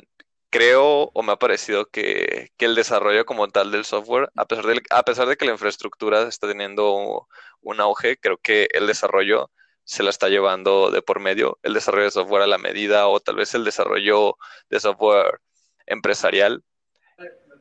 creo 0.49 1.11
o 1.13 1.23
me 1.23 1.33
ha 1.33 1.37
parecido 1.37 1.87
que, 1.89 2.51
el 2.57 2.75
desarrollo 2.75 3.25
como 3.25 3.47
tal 3.49 3.71
del 3.71 3.85
software, 3.85 4.29
a 4.35 4.45
pesar, 4.45 4.65
de, 4.67 4.81
a 4.89 5.03
pesar 5.03 5.27
de 5.27 5.37
que 5.37 5.45
la 5.45 5.53
infraestructura 5.53 6.23
está 6.23 6.47
teniendo 6.47 7.27
un 7.61 7.81
auge, 7.81 8.17
creo 8.17 8.37
que 8.37 8.67
el 8.73 8.87
desarrollo 8.87 9.51
se 9.83 10.03
la 10.03 10.09
está 10.09 10.29
llevando 10.29 10.91
de 10.91 11.01
por 11.01 11.19
medio, 11.19 11.59
el 11.63 11.73
desarrollo 11.73 12.05
de 12.05 12.11
software 12.11 12.43
a 12.43 12.47
la 12.47 12.57
medida 12.57 13.07
o 13.07 13.19
tal 13.19 13.37
vez 13.37 13.55
el 13.55 13.63
desarrollo 13.63 14.37
de 14.69 14.79
software 14.79 15.39
empresarial 15.85 16.63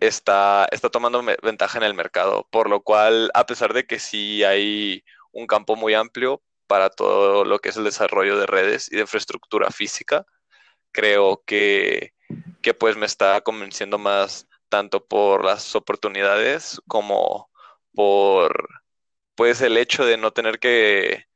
está, 0.00 0.66
está 0.72 0.90
tomando 0.90 1.22
ventaja 1.42 1.78
en 1.78 1.84
el 1.84 1.94
mercado, 1.94 2.46
por 2.50 2.68
lo 2.68 2.82
cual, 2.82 3.30
a 3.34 3.46
pesar 3.46 3.72
de 3.74 3.86
que 3.86 3.98
sí 3.98 4.44
hay 4.44 5.04
un 5.32 5.46
campo 5.46 5.76
muy 5.76 5.94
amplio 5.94 6.42
para 6.66 6.90
todo 6.90 7.44
lo 7.44 7.58
que 7.60 7.68
es 7.70 7.76
el 7.76 7.84
desarrollo 7.84 8.38
de 8.38 8.46
redes 8.46 8.90
y 8.90 8.96
de 8.96 9.02
infraestructura 9.02 9.70
física, 9.70 10.26
creo 10.92 11.42
que 11.46 12.15
que 12.66 12.74
pues 12.74 12.96
me 12.96 13.06
está 13.06 13.40
convenciendo 13.42 13.96
más 13.96 14.48
tanto 14.68 15.06
por 15.06 15.44
las 15.44 15.76
oportunidades 15.76 16.80
como 16.88 17.48
por 17.94 18.68
pues 19.36 19.60
el 19.60 19.76
hecho 19.76 20.04
de 20.04 20.16
no 20.16 20.32
tener 20.32 20.58
que, 20.58 21.26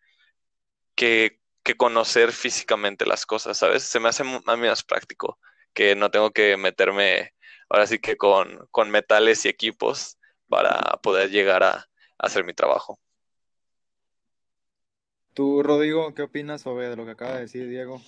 que, 0.96 1.38
conocer 1.76 2.32
físicamente 2.32 3.06
las 3.06 3.26
cosas, 3.26 3.56
¿sabes? 3.56 3.84
Se 3.84 4.00
me 4.00 4.08
hace 4.08 4.24
a 4.24 4.56
mí 4.56 4.66
más 4.66 4.82
práctico 4.82 5.38
que 5.72 5.94
no 5.94 6.10
tengo 6.10 6.32
que 6.32 6.56
meterme 6.56 7.32
ahora 7.68 7.86
sí 7.86 8.00
que 8.00 8.16
con, 8.16 8.66
con 8.72 8.90
metales 8.90 9.44
y 9.44 9.50
equipos 9.50 10.18
para 10.48 10.98
poder 11.00 11.30
llegar 11.30 11.62
a, 11.62 11.74
a 11.76 11.86
hacer 12.18 12.42
mi 12.42 12.54
trabajo. 12.54 12.98
Tú, 15.32 15.62
Rodrigo, 15.62 16.12
¿qué 16.12 16.22
opinas 16.22 16.62
sobre 16.62 16.96
lo 16.96 17.04
que 17.04 17.12
acaba 17.12 17.34
de 17.34 17.42
decir 17.42 17.68
Diego? 17.68 18.02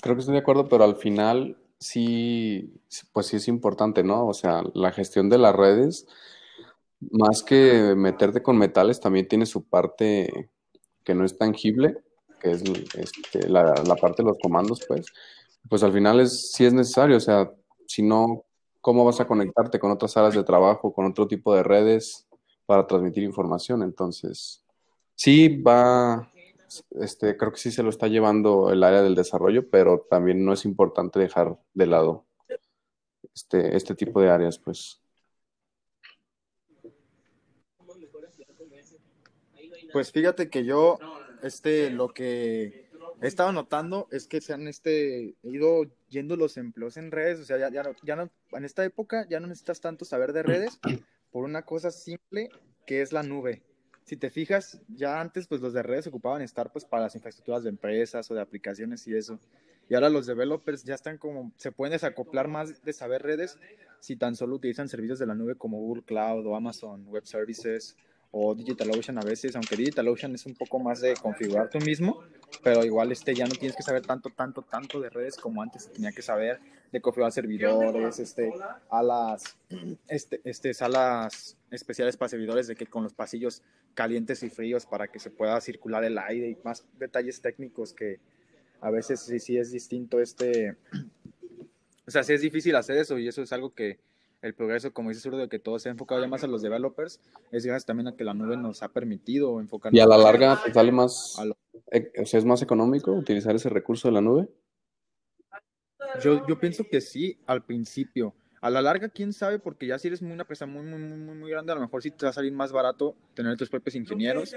Creo 0.00 0.14
que 0.14 0.20
estoy 0.20 0.34
de 0.34 0.42
acuerdo, 0.42 0.68
pero 0.68 0.84
al 0.84 0.94
final 0.94 1.56
sí, 1.78 2.80
pues 3.12 3.26
sí 3.26 3.36
es 3.36 3.48
importante, 3.48 4.02
¿no? 4.02 4.26
O 4.26 4.34
sea, 4.34 4.62
la 4.74 4.92
gestión 4.92 5.28
de 5.28 5.38
las 5.38 5.54
redes, 5.54 6.06
más 7.00 7.42
que 7.42 7.94
meterte 7.96 8.42
con 8.42 8.58
metales, 8.58 9.00
también 9.00 9.28
tiene 9.28 9.46
su 9.46 9.64
parte 9.64 10.50
que 11.04 11.14
no 11.14 11.24
es 11.24 11.38
tangible, 11.38 11.98
que 12.40 12.52
es 12.52 12.62
este, 12.94 13.48
la, 13.48 13.74
parte 14.00 14.22
de 14.22 14.28
los 14.28 14.38
comandos, 14.38 14.84
pues. 14.86 15.06
Pues 15.68 15.82
al 15.82 15.92
final 15.92 16.20
es, 16.20 16.52
sí 16.52 16.64
es 16.64 16.72
necesario, 16.72 17.16
o 17.16 17.20
sea, 17.20 17.50
si 17.86 18.02
no, 18.02 18.44
¿cómo 18.80 19.04
vas 19.04 19.20
a 19.20 19.26
conectarte 19.26 19.78
con 19.78 19.90
otras 19.90 20.16
áreas 20.16 20.34
de 20.34 20.44
trabajo, 20.44 20.92
con 20.92 21.06
otro 21.06 21.26
tipo 21.26 21.54
de 21.54 21.62
redes 21.62 22.26
para 22.66 22.86
transmitir 22.86 23.24
información? 23.24 23.82
Entonces, 23.82 24.64
sí 25.14 25.60
va, 25.60 26.30
este, 27.00 27.36
creo 27.36 27.52
que 27.52 27.58
sí 27.58 27.70
se 27.70 27.82
lo 27.82 27.90
está 27.90 28.08
llevando 28.08 28.72
el 28.72 28.82
área 28.82 29.02
del 29.02 29.14
desarrollo, 29.14 29.68
pero 29.70 30.06
también 30.10 30.44
no 30.44 30.52
es 30.52 30.64
importante 30.64 31.18
dejar 31.18 31.58
de 31.74 31.86
lado 31.86 32.26
este, 33.34 33.76
este 33.76 33.94
tipo 33.94 34.20
de 34.20 34.30
áreas, 34.30 34.58
pues. 34.58 35.00
Pues 39.92 40.12
fíjate 40.12 40.50
que 40.50 40.64
yo, 40.64 40.98
este, 41.42 41.90
lo 41.90 42.08
que 42.08 42.90
he 43.22 43.26
estado 43.26 43.52
notando 43.52 44.06
es 44.10 44.28
que 44.28 44.40
se 44.40 44.52
han 44.52 44.68
este, 44.68 45.34
ido 45.42 45.86
yendo 46.08 46.36
los 46.36 46.56
empleos 46.58 46.96
en 46.98 47.10
redes, 47.10 47.40
o 47.40 47.44
sea, 47.44 47.58
ya, 47.58 47.70
ya, 47.70 47.82
ya 48.02 48.16
no, 48.16 48.30
en 48.52 48.64
esta 48.64 48.84
época 48.84 49.26
ya 49.28 49.40
no 49.40 49.46
necesitas 49.46 49.80
tanto 49.80 50.04
saber 50.04 50.32
de 50.32 50.42
redes 50.42 50.78
por 51.30 51.44
una 51.44 51.64
cosa 51.64 51.90
simple 51.90 52.50
que 52.86 53.00
es 53.00 53.12
la 53.12 53.22
nube 53.22 53.62
si 54.08 54.16
te 54.16 54.30
fijas, 54.30 54.80
ya 54.88 55.20
antes 55.20 55.46
pues 55.46 55.60
los 55.60 55.74
de 55.74 55.82
redes 55.82 56.06
ocupaban 56.06 56.40
estar 56.40 56.72
pues 56.72 56.86
para 56.86 57.02
las 57.02 57.14
infraestructuras 57.14 57.62
de 57.62 57.68
empresas 57.68 58.30
o 58.30 58.34
de 58.34 58.40
aplicaciones 58.40 59.06
y 59.06 59.14
eso. 59.14 59.38
Y 59.86 59.94
ahora 59.94 60.08
los 60.08 60.24
developers 60.24 60.82
ya 60.82 60.94
están 60.94 61.18
como, 61.18 61.52
se 61.58 61.72
pueden 61.72 61.92
desacoplar 61.92 62.48
más 62.48 62.82
de 62.82 62.92
saber 62.94 63.22
redes 63.22 63.58
si 64.00 64.16
tan 64.16 64.34
solo 64.34 64.56
utilizan 64.56 64.88
servicios 64.88 65.18
de 65.18 65.26
la 65.26 65.34
nube 65.34 65.56
como 65.56 65.76
Google 65.76 66.04
Cloud 66.04 66.46
o 66.46 66.56
Amazon 66.56 67.06
Web 67.06 67.26
Services 67.26 67.98
o 68.30 68.54
DigitalOcean 68.54 69.18
a 69.18 69.22
veces, 69.22 69.56
aunque 69.56 69.76
DigitalOcean 69.76 70.34
es 70.34 70.44
un 70.46 70.54
poco 70.54 70.78
más 70.78 71.00
de 71.00 71.14
configurar 71.14 71.70
tú 71.70 71.78
mismo, 71.78 72.22
pero 72.62 72.84
igual 72.84 73.10
este 73.10 73.34
ya 73.34 73.46
no 73.46 73.54
tienes 73.54 73.76
que 73.76 73.82
saber 73.82 74.02
tanto, 74.02 74.30
tanto, 74.30 74.62
tanto 74.62 75.00
de 75.00 75.08
redes 75.08 75.36
como 75.36 75.62
antes 75.62 75.90
tenía 75.90 76.12
que 76.12 76.22
saber 76.22 76.60
de 76.92 77.00
configurar 77.00 77.32
servidores, 77.32 78.18
este, 78.18 78.52
a 78.90 79.02
las, 79.02 79.56
este, 80.08 80.40
este, 80.44 80.74
salas 80.74 81.56
especiales 81.70 82.16
para 82.16 82.28
servidores 82.28 82.66
de 82.66 82.76
que 82.76 82.86
con 82.86 83.02
los 83.02 83.14
pasillos 83.14 83.62
calientes 83.94 84.42
y 84.42 84.50
fríos 84.50 84.86
para 84.86 85.08
que 85.08 85.18
se 85.18 85.30
pueda 85.30 85.60
circular 85.60 86.04
el 86.04 86.18
aire 86.18 86.50
y 86.50 86.58
más 86.64 86.86
detalles 86.98 87.40
técnicos 87.40 87.92
que 87.92 88.20
a 88.80 88.90
veces 88.90 89.20
sí, 89.20 89.40
sí 89.40 89.56
es 89.56 89.72
distinto 89.72 90.20
este, 90.20 90.76
o 92.06 92.10
sea, 92.10 92.22
sí 92.22 92.34
es 92.34 92.42
difícil 92.42 92.76
hacer 92.76 92.98
eso 92.98 93.18
y 93.18 93.26
eso 93.26 93.42
es 93.42 93.52
algo 93.52 93.74
que 93.74 93.98
el 94.42 94.54
progreso, 94.54 94.92
como 94.92 95.08
dice 95.08 95.20
Zurdo, 95.20 95.38
de 95.38 95.48
que 95.48 95.58
todo 95.58 95.78
se 95.78 95.88
ha 95.88 95.92
enfocado 95.92 96.20
ya 96.20 96.28
más 96.28 96.44
a 96.44 96.46
los 96.46 96.62
developers, 96.62 97.20
es 97.50 97.64
gracias 97.64 97.86
también 97.86 98.08
a 98.08 98.16
que 98.16 98.24
la 98.24 98.34
nube 98.34 98.56
nos 98.56 98.82
ha 98.82 98.88
permitido 98.88 99.60
enfocar. 99.60 99.94
Y 99.94 100.00
a 100.00 100.06
la 100.06 100.18
larga 100.18 100.60
te 100.64 100.72
sale 100.72 100.92
más, 100.92 101.36
e, 101.90 102.12
o 102.20 102.26
sea, 102.26 102.38
es 102.38 102.44
más 102.44 102.62
económico 102.62 103.12
utilizar 103.12 103.54
ese 103.54 103.68
recurso 103.68 104.08
de 104.08 104.14
la 104.14 104.20
nube. 104.20 104.48
Yo, 106.22 106.46
yo 106.46 106.58
pienso 106.58 106.84
que 106.84 107.00
sí, 107.00 107.38
al 107.46 107.64
principio. 107.64 108.34
A 108.60 108.70
la 108.70 108.82
larga, 108.82 109.08
quién 109.08 109.32
sabe, 109.32 109.58
porque 109.58 109.86
ya 109.86 109.98
si 109.98 110.08
eres 110.08 110.20
muy, 110.20 110.32
una 110.32 110.42
empresa 110.42 110.66
muy, 110.66 110.82
muy, 110.82 110.98
muy, 110.98 111.34
muy 111.34 111.50
grande, 111.50 111.70
a 111.70 111.76
lo 111.76 111.80
mejor 111.80 112.02
sí 112.02 112.10
te 112.10 112.26
va 112.26 112.30
a 112.30 112.32
salir 112.32 112.52
más 112.52 112.72
barato 112.72 113.14
tener 113.34 113.56
tus 113.56 113.70
propios 113.70 113.94
ingenieros 113.94 114.54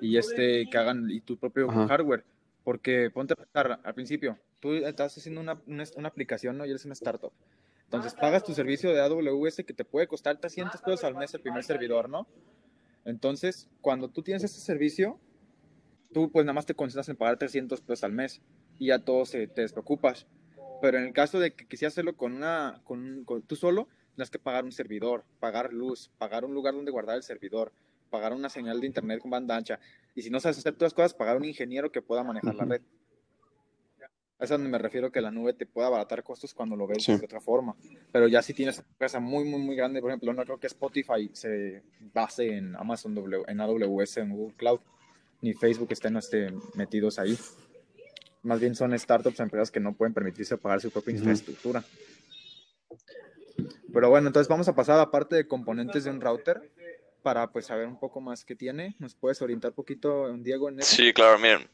y 0.00 0.16
este 0.16 0.66
que 0.68 0.78
hagan 0.78 1.08
y 1.10 1.20
tu 1.20 1.36
propio 1.36 1.68
hardware. 1.68 2.24
Porque 2.64 3.10
ponte 3.14 3.34
a 3.34 3.36
pensar, 3.36 3.80
al 3.84 3.94
principio, 3.94 4.36
tú 4.58 4.72
estás 4.72 5.16
haciendo 5.16 5.40
una, 5.40 5.60
una, 5.66 6.08
aplicación, 6.08 6.58
¿no? 6.58 6.66
Y 6.66 6.70
eres 6.70 6.84
una 6.84 6.94
startup. 6.94 7.32
Entonces 7.86 8.14
pagas 8.14 8.42
tu 8.44 8.52
servicio 8.52 8.92
de 8.92 9.00
AWS 9.00 9.56
que 9.64 9.72
te 9.72 9.84
puede 9.84 10.08
costar 10.08 10.38
300 10.38 10.82
pesos 10.82 11.04
al 11.04 11.14
mes 11.14 11.32
el 11.34 11.40
primer 11.40 11.62
servidor, 11.62 12.08
¿no? 12.08 12.26
Entonces, 13.04 13.68
cuando 13.80 14.08
tú 14.08 14.22
tienes 14.22 14.42
ese 14.42 14.60
servicio, 14.60 15.20
tú 16.12 16.30
pues 16.30 16.44
nada 16.44 16.54
más 16.54 16.66
te 16.66 16.74
concentras 16.74 17.08
en 17.08 17.16
pagar 17.16 17.38
300 17.38 17.80
pesos 17.80 18.02
al 18.02 18.12
mes 18.12 18.42
y 18.78 18.88
ya 18.88 18.98
todo 18.98 19.24
se, 19.24 19.46
te 19.46 19.60
despreocupas. 19.60 20.26
Pero 20.82 20.98
en 20.98 21.04
el 21.04 21.12
caso 21.12 21.38
de 21.38 21.54
que 21.54 21.66
quisieras 21.66 21.94
hacerlo 21.94 22.16
con 22.16 22.34
una, 22.34 22.80
con, 22.84 23.24
tú 23.46 23.54
solo, 23.54 23.88
tienes 24.16 24.30
que 24.30 24.40
pagar 24.40 24.64
un 24.64 24.72
servidor, 24.72 25.24
pagar 25.38 25.72
luz, 25.72 26.10
pagar 26.18 26.44
un 26.44 26.52
lugar 26.54 26.74
donde 26.74 26.90
guardar 26.90 27.16
el 27.16 27.22
servidor, 27.22 27.72
pagar 28.10 28.32
una 28.32 28.48
señal 28.48 28.80
de 28.80 28.88
internet 28.88 29.20
con 29.20 29.30
banda 29.30 29.56
ancha. 29.56 29.78
Y 30.16 30.22
si 30.22 30.30
no 30.30 30.40
sabes 30.40 30.58
hacer 30.58 30.74
todas 30.74 30.92
las 30.92 30.94
cosas, 30.94 31.14
pagar 31.14 31.36
un 31.36 31.44
ingeniero 31.44 31.92
que 31.92 32.02
pueda 32.02 32.24
manejar 32.24 32.56
la 32.56 32.64
red. 32.64 32.82
Es 34.38 34.50
a 34.50 34.54
donde 34.54 34.68
me 34.68 34.78
refiero 34.78 35.10
que 35.10 35.20
la 35.20 35.30
nube 35.30 35.54
te 35.54 35.64
pueda 35.64 35.86
abaratar 35.86 36.22
costos 36.22 36.52
cuando 36.52 36.76
lo 36.76 36.86
ves 36.86 37.06
de 37.06 37.14
otra 37.14 37.40
forma. 37.40 37.74
Pero 38.12 38.28
ya 38.28 38.42
si 38.42 38.52
tienes 38.52 38.78
una 38.78 38.88
empresa 38.88 39.18
muy, 39.18 39.44
muy, 39.44 39.60
muy 39.60 39.76
grande, 39.76 40.00
por 40.00 40.10
ejemplo, 40.10 40.32
no 40.32 40.44
creo 40.44 40.58
que 40.58 40.66
Spotify 40.66 41.30
se 41.32 41.82
base 42.12 42.56
en 42.56 42.76
Amazon, 42.76 43.14
w, 43.14 43.44
en 43.48 43.60
AWS, 43.60 44.18
en 44.18 44.30
Google 44.30 44.54
Cloud, 44.56 44.80
ni 45.40 45.54
Facebook 45.54 45.88
estén 45.90 46.16
este, 46.16 46.52
metidos 46.74 47.18
ahí 47.18 47.36
más 48.46 48.60
bien 48.60 48.76
son 48.76 48.96
startups, 48.96 49.40
empresas 49.40 49.70
que 49.72 49.80
no 49.80 49.92
pueden 49.92 50.14
permitirse 50.14 50.56
pagar 50.56 50.80
su 50.80 50.90
propia 50.90 51.14
infraestructura. 51.14 51.82
Pero 53.92 54.08
bueno, 54.08 54.28
entonces 54.28 54.48
vamos 54.48 54.68
a 54.68 54.74
pasar 54.74 54.94
a 54.94 54.98
la 54.98 55.10
parte 55.10 55.34
de 55.34 55.48
componentes 55.48 56.04
de 56.04 56.10
un 56.10 56.20
router 56.20 56.70
para 57.22 57.50
pues 57.50 57.66
saber 57.66 57.88
un 57.88 57.98
poco 57.98 58.20
más 58.20 58.44
qué 58.44 58.54
tiene. 58.54 58.94
¿Nos 59.00 59.16
puedes 59.16 59.42
orientar 59.42 59.72
un 59.72 59.74
poquito, 59.74 60.32
Diego, 60.38 60.68
en 60.68 60.78
eso? 60.78 60.94
Sí, 60.94 61.12
claro, 61.12 61.38
miren. 61.40 61.68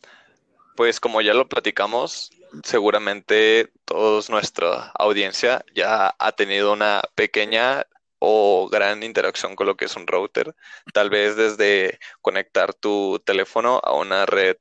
Pues 0.75 0.99
como 0.99 1.21
ya 1.21 1.35
lo 1.35 1.47
platicamos, 1.47 2.31
seguramente 2.65 3.73
toda 3.85 4.23
nuestra 4.29 4.93
audiencia 4.99 5.65
ya 5.75 6.15
ha 6.19 6.33
tenido 6.33 6.73
una 6.73 7.03
pequeña 7.15 7.87
o 8.19 8.69
gran 8.71 9.03
interacción 9.03 9.57
con 9.57 9.67
lo 9.67 9.77
que 9.77 9.87
es 9.87 9.97
un 9.97 10.07
router. 10.07 10.55
Tal 10.93 11.11
vez 11.11 11.37
desde 11.37 11.99
conectar 12.21 12.75
tu 12.75 13.21
teléfono 13.25 13.81
a 13.83 13.95
una 13.95 14.27
red 14.27 14.57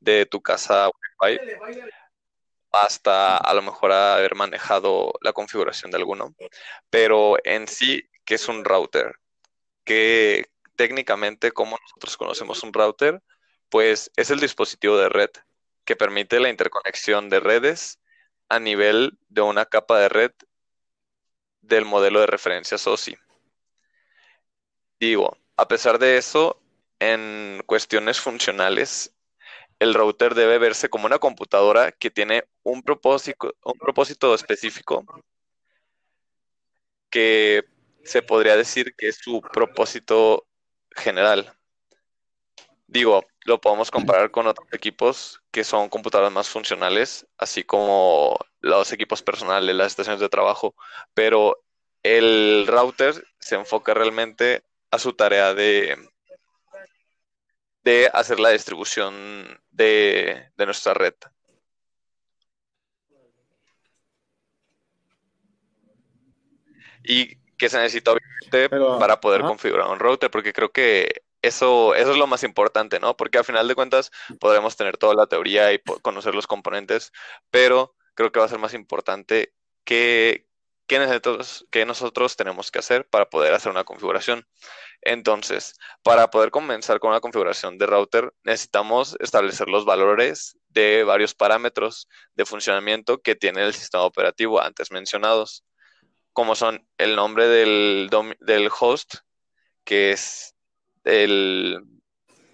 de 0.00 0.26
tu 0.26 0.42
casa 0.42 0.90
Wi-Fi 1.20 1.38
hasta 2.72 3.36
a 3.36 3.54
lo 3.54 3.62
mejor 3.62 3.92
haber 3.92 4.34
manejado 4.34 5.12
la 5.20 5.32
configuración 5.32 5.90
de 5.90 5.98
alguno. 5.98 6.34
Pero 6.90 7.36
en 7.44 7.68
sí, 7.68 8.02
¿qué 8.24 8.36
es 8.36 8.48
un 8.48 8.64
router? 8.64 9.16
Que 9.84 10.46
técnicamente, 10.76 11.52
como 11.52 11.78
nosotros 11.78 12.16
conocemos 12.16 12.62
un 12.62 12.72
router, 12.72 13.22
pues 13.68 14.10
es 14.16 14.30
el 14.30 14.40
dispositivo 14.40 14.96
de 14.96 15.08
red 15.08 15.30
que 15.84 15.96
permite 15.96 16.40
la 16.40 16.50
interconexión 16.50 17.28
de 17.28 17.40
redes 17.40 17.98
a 18.48 18.58
nivel 18.58 19.18
de 19.28 19.40
una 19.40 19.66
capa 19.66 19.98
de 19.98 20.08
red 20.08 20.32
del 21.60 21.84
modelo 21.84 22.20
de 22.20 22.26
referencia 22.26 22.78
SOSI. 22.78 23.16
Digo, 25.00 25.36
a 25.56 25.66
pesar 25.68 25.98
de 25.98 26.16
eso, 26.16 26.60
en 27.00 27.62
cuestiones 27.66 28.20
funcionales, 28.20 29.14
el 29.78 29.94
router 29.94 30.34
debe 30.34 30.58
verse 30.58 30.88
como 30.88 31.06
una 31.06 31.18
computadora 31.18 31.92
que 31.92 32.10
tiene 32.10 32.44
un 32.62 32.82
propósito, 32.82 33.54
un 33.64 33.78
propósito 33.78 34.34
específico 34.34 35.04
que 37.10 37.64
se 38.04 38.22
podría 38.22 38.56
decir 38.56 38.94
que 38.96 39.08
es 39.08 39.16
su 39.16 39.40
propósito 39.40 40.46
general. 40.94 41.52
Digo, 42.86 43.24
lo 43.44 43.60
podemos 43.60 43.90
comparar 43.90 44.30
con 44.30 44.46
otros 44.46 44.68
equipos 44.72 45.42
que 45.50 45.64
son 45.64 45.88
computadoras 45.88 46.32
más 46.32 46.48
funcionales, 46.48 47.26
así 47.38 47.64
como 47.64 48.38
los 48.60 48.92
equipos 48.92 49.22
personales, 49.22 49.74
las 49.74 49.88
estaciones 49.88 50.20
de 50.20 50.28
trabajo, 50.28 50.74
pero 51.14 51.62
el 52.02 52.66
router 52.66 53.24
se 53.38 53.56
enfoca 53.56 53.94
realmente 53.94 54.62
a 54.90 54.98
su 54.98 55.12
tarea 55.14 55.54
de, 55.54 55.96
de 57.84 58.10
hacer 58.12 58.38
la 58.40 58.50
distribución 58.50 59.60
de, 59.70 60.50
nuestra 60.58 60.94
red. 60.94 61.14
Y 67.04 67.36
que 67.56 67.68
se 67.68 67.78
necesita 67.78 68.12
obviamente 68.12 68.68
para 68.98 69.20
poder 69.20 69.42
configurar 69.42 69.88
un 69.88 69.98
router, 69.98 70.30
porque 70.30 70.52
creo 70.52 70.70
que 70.70 71.22
eso, 71.42 71.94
eso 71.94 72.12
es 72.12 72.16
lo 72.16 72.26
más 72.26 72.44
importante, 72.44 73.00
¿no? 73.00 73.16
Porque 73.16 73.38
al 73.38 73.44
final 73.44 73.68
de 73.68 73.74
cuentas 73.74 74.10
podremos 74.40 74.76
tener 74.76 74.96
toda 74.96 75.14
la 75.14 75.26
teoría 75.26 75.72
y 75.72 75.80
conocer 76.02 76.34
los 76.34 76.46
componentes, 76.46 77.12
pero 77.50 77.94
creo 78.14 78.32
que 78.32 78.40
va 78.40 78.46
a 78.46 78.48
ser 78.48 78.58
más 78.58 78.74
importante 78.74 79.52
que, 79.84 80.46
que 80.86 80.98
nosotros, 80.98 81.66
que 81.70 81.84
nosotros 81.84 82.36
tenemos 82.36 82.70
que 82.70 82.78
hacer 82.78 83.08
para 83.08 83.28
poder 83.28 83.54
hacer 83.54 83.72
una 83.72 83.84
configuración. 83.84 84.46
Entonces, 85.02 85.74
para 86.04 86.30
poder 86.30 86.50
comenzar 86.52 87.00
con 87.00 87.10
una 87.10 87.20
configuración 87.20 87.76
de 87.76 87.86
router, 87.86 88.32
necesitamos 88.44 89.16
establecer 89.20 89.68
los 89.68 89.84
valores 89.84 90.58
de 90.68 91.02
varios 91.04 91.34
parámetros 91.34 92.08
de 92.34 92.46
funcionamiento 92.46 93.20
que 93.20 93.34
tiene 93.34 93.64
el 93.64 93.74
sistema 93.74 94.04
operativo 94.04 94.60
antes 94.60 94.92
mencionados, 94.92 95.64
como 96.32 96.54
son 96.54 96.86
el 96.98 97.16
nombre 97.16 97.48
del, 97.48 98.08
del 98.40 98.70
host, 98.78 99.16
que 99.84 100.12
es 100.12 100.51
el, 101.04 101.84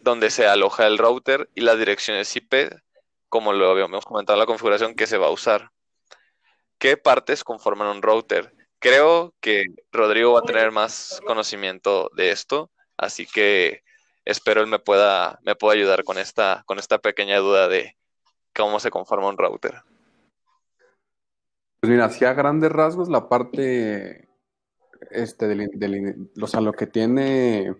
donde 0.00 0.31
se 0.31 0.47
aloja 0.47 0.87
el 0.87 0.99
router 0.99 1.50
y 1.55 1.61
las 1.62 1.78
direcciones 1.78 2.35
IP, 2.35 2.71
como 3.28 3.52
lo 3.52 3.71
habíamos 3.71 4.05
comentado 4.05 4.37
en 4.37 4.40
la 4.40 4.47
configuración 4.47 4.95
que 4.95 5.07
se 5.07 5.19
va 5.19 5.26
a 5.26 5.33
usar. 5.33 5.71
¿Qué 6.78 6.97
partes 6.97 7.45
conforman 7.45 7.88
un 7.88 8.02
router? 8.02 8.55
Creo 8.78 9.35
que 9.40 9.64
Rodrigo 9.90 10.33
va 10.35 10.40
a 10.40 10.43
tener 10.43 10.71
más 10.71 11.21
conocimiento 11.26 12.11
de 12.14 12.31
esto, 12.31 12.71
así 12.97 13.26
que 13.26 13.83
espero 14.25 14.61
él 14.61 14.69
me 14.69 14.78
pueda, 14.78 15.40
me 15.43 15.57
pueda 15.57 15.75
ayudar 15.75 16.05
con 16.05 16.19
esta, 16.19 16.62
con 16.67 16.78
esta 16.78 16.99
pequeña 16.99 17.39
duda 17.39 17.69
de 17.69 17.97
cómo 18.54 18.78
se 18.78 18.91
conforma 18.91 19.28
un 19.28 19.39
router. 19.39 19.82
Pues 21.80 21.91
mira, 21.91 22.06
hacia 22.06 22.32
grandes 22.32 22.73
rasgos 22.73 23.08
la 23.08 23.28
parte 23.28 24.28
este 25.11 25.47
del, 25.47 26.30
o 26.41 26.47
sea, 26.47 26.61
lo 26.61 26.73
que 26.73 26.87
tiene 26.87 27.75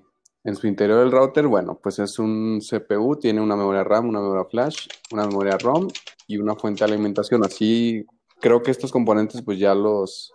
en 0.49 0.57
su 0.57 0.67
interior 0.67 1.01
del 1.01 1.13
router, 1.13 1.47
bueno, 1.47 1.79
pues 1.83 1.99
es 1.99 2.19
un 2.19 2.61
CPU, 2.61 3.17
tiene 3.17 3.41
una 3.43 3.55
memoria 3.55 3.85
RAM, 3.85 4.09
una 4.09 4.21
memoria 4.21 4.47
flash, 4.47 4.89
una 5.13 5.27
memoria 5.27 5.59
ROM 5.59 5.89
y 6.27 6.39
una 6.39 6.57
fuente 6.57 6.85
de 6.85 6.91
alimentación. 6.91 7.45
Así 7.45 8.07
creo 8.41 8.63
que 8.63 8.71
estos 8.71 8.91
componentes 8.91 9.43
pues 9.43 9.59
ya 9.59 9.75
los, 9.75 10.33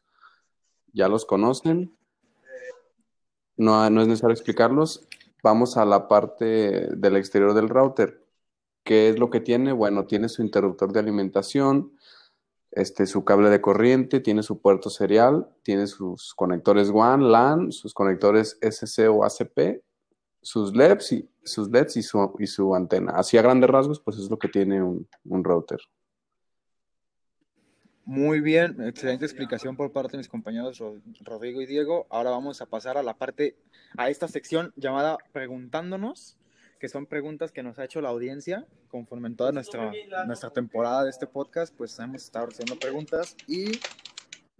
ya 0.93 1.07
los 1.07 1.25
conocen. 1.25 1.97
No, 3.57 3.89
no 3.89 4.01
es 4.01 4.07
necesario 4.07 4.33
explicarlos. 4.33 5.07
Vamos 5.41 5.77
a 5.77 5.85
la 5.85 6.07
parte 6.07 6.95
del 6.95 7.17
exterior 7.17 7.55
del 7.55 7.69
router. 7.69 8.23
¿Qué 8.83 9.09
es 9.09 9.17
lo 9.17 9.31
que 9.31 9.39
tiene? 9.39 9.71
Bueno, 9.71 10.05
tiene 10.05 10.29
su 10.29 10.43
interruptor 10.43 10.93
de 10.93 10.99
alimentación, 10.99 11.97
este, 12.69 13.07
su 13.07 13.25
cable 13.25 13.49
de 13.49 13.61
corriente, 13.61 14.19
tiene 14.19 14.43
su 14.43 14.61
puerto 14.61 14.91
serial, 14.91 15.49
tiene 15.63 15.87
sus 15.87 16.35
conectores 16.35 16.91
WAN, 16.91 17.31
LAN, 17.31 17.71
sus 17.71 17.95
conectores 17.95 18.59
SC 18.61 19.09
o 19.09 19.25
ACP 19.25 19.81
sus 20.43 20.75
LEDs 20.75 21.11
y 21.13 21.29
sus 21.43 21.69
LEDs 21.69 21.97
y 21.97 22.03
su, 22.03 22.35
y 22.37 22.45
su 22.45 22.75
antena. 22.75 23.13
Así 23.15 23.37
a 23.37 23.41
grandes 23.41 23.69
rasgos, 23.69 23.99
pues 23.99 24.17
es 24.17 24.29
lo 24.29 24.37
que 24.37 24.49
tiene 24.49 24.83
un, 24.83 25.07
router. 25.43 25.79
Muy 28.05 28.41
bien, 28.41 28.81
excelente 28.83 29.25
explicación 29.25 29.77
por 29.77 29.91
parte 29.93 30.11
de 30.11 30.17
mis 30.17 30.27
compañeros 30.27 30.83
Rodrigo 31.21 31.61
y 31.61 31.65
Diego. 31.65 32.05
Ahora 32.09 32.31
vamos 32.31 32.61
a 32.61 32.65
pasar 32.65 32.97
a 32.97 33.03
la 33.03 33.17
parte, 33.17 33.55
a 33.97 34.09
esta 34.09 34.27
sección 34.27 34.73
llamada 34.75 35.17
Preguntándonos, 35.31 36.37
que 36.79 36.89
son 36.89 37.05
preguntas 37.05 37.53
que 37.53 37.63
nos 37.63 37.79
ha 37.79 37.85
hecho 37.85 38.01
la 38.01 38.09
audiencia 38.09 38.67
conforme 38.89 39.29
en 39.29 39.37
toda 39.37 39.53
nuestra, 39.53 39.91
nuestra 40.27 40.49
temporada 40.49 41.05
de 41.05 41.09
este 41.11 41.27
podcast, 41.27 41.73
pues 41.75 41.97
hemos 41.97 42.25
estado 42.25 42.47
haciendo 42.47 42.77
preguntas 42.77 43.37
y 43.47 43.79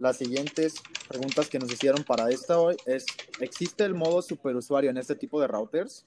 las 0.04 0.18
siguientes 0.18 0.82
preguntas 1.08 1.48
que 1.48 1.58
nos 1.58 1.72
hicieron 1.72 2.04
para 2.04 2.28
esta 2.28 2.60
hoy 2.60 2.76
es, 2.84 3.06
¿existe 3.40 3.84
el 3.84 3.94
modo 3.94 4.20
superusuario 4.20 4.90
en 4.90 4.98
este 4.98 5.14
tipo 5.14 5.40
de 5.40 5.46
routers? 5.46 6.04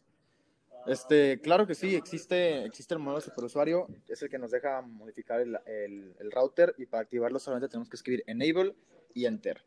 Este, 0.86 1.42
claro 1.42 1.66
que 1.66 1.74
sí, 1.74 1.96
existe, 1.96 2.64
existe 2.64 2.94
el 2.94 3.00
modo 3.00 3.20
superusuario, 3.22 3.88
es 4.08 4.22
el 4.22 4.30
que 4.30 4.38
nos 4.38 4.52
deja 4.52 4.84
modificar 4.84 5.40
el, 5.40 5.58
el, 5.66 6.32
router 6.32 6.76
y 6.78 6.86
para 6.86 7.02
activarlo 7.02 7.40
solamente 7.40 7.70
tenemos 7.70 7.90
que 7.90 7.96
escribir 7.96 8.24
enable 8.28 8.76
y 9.16 9.26
enter. 9.26 9.66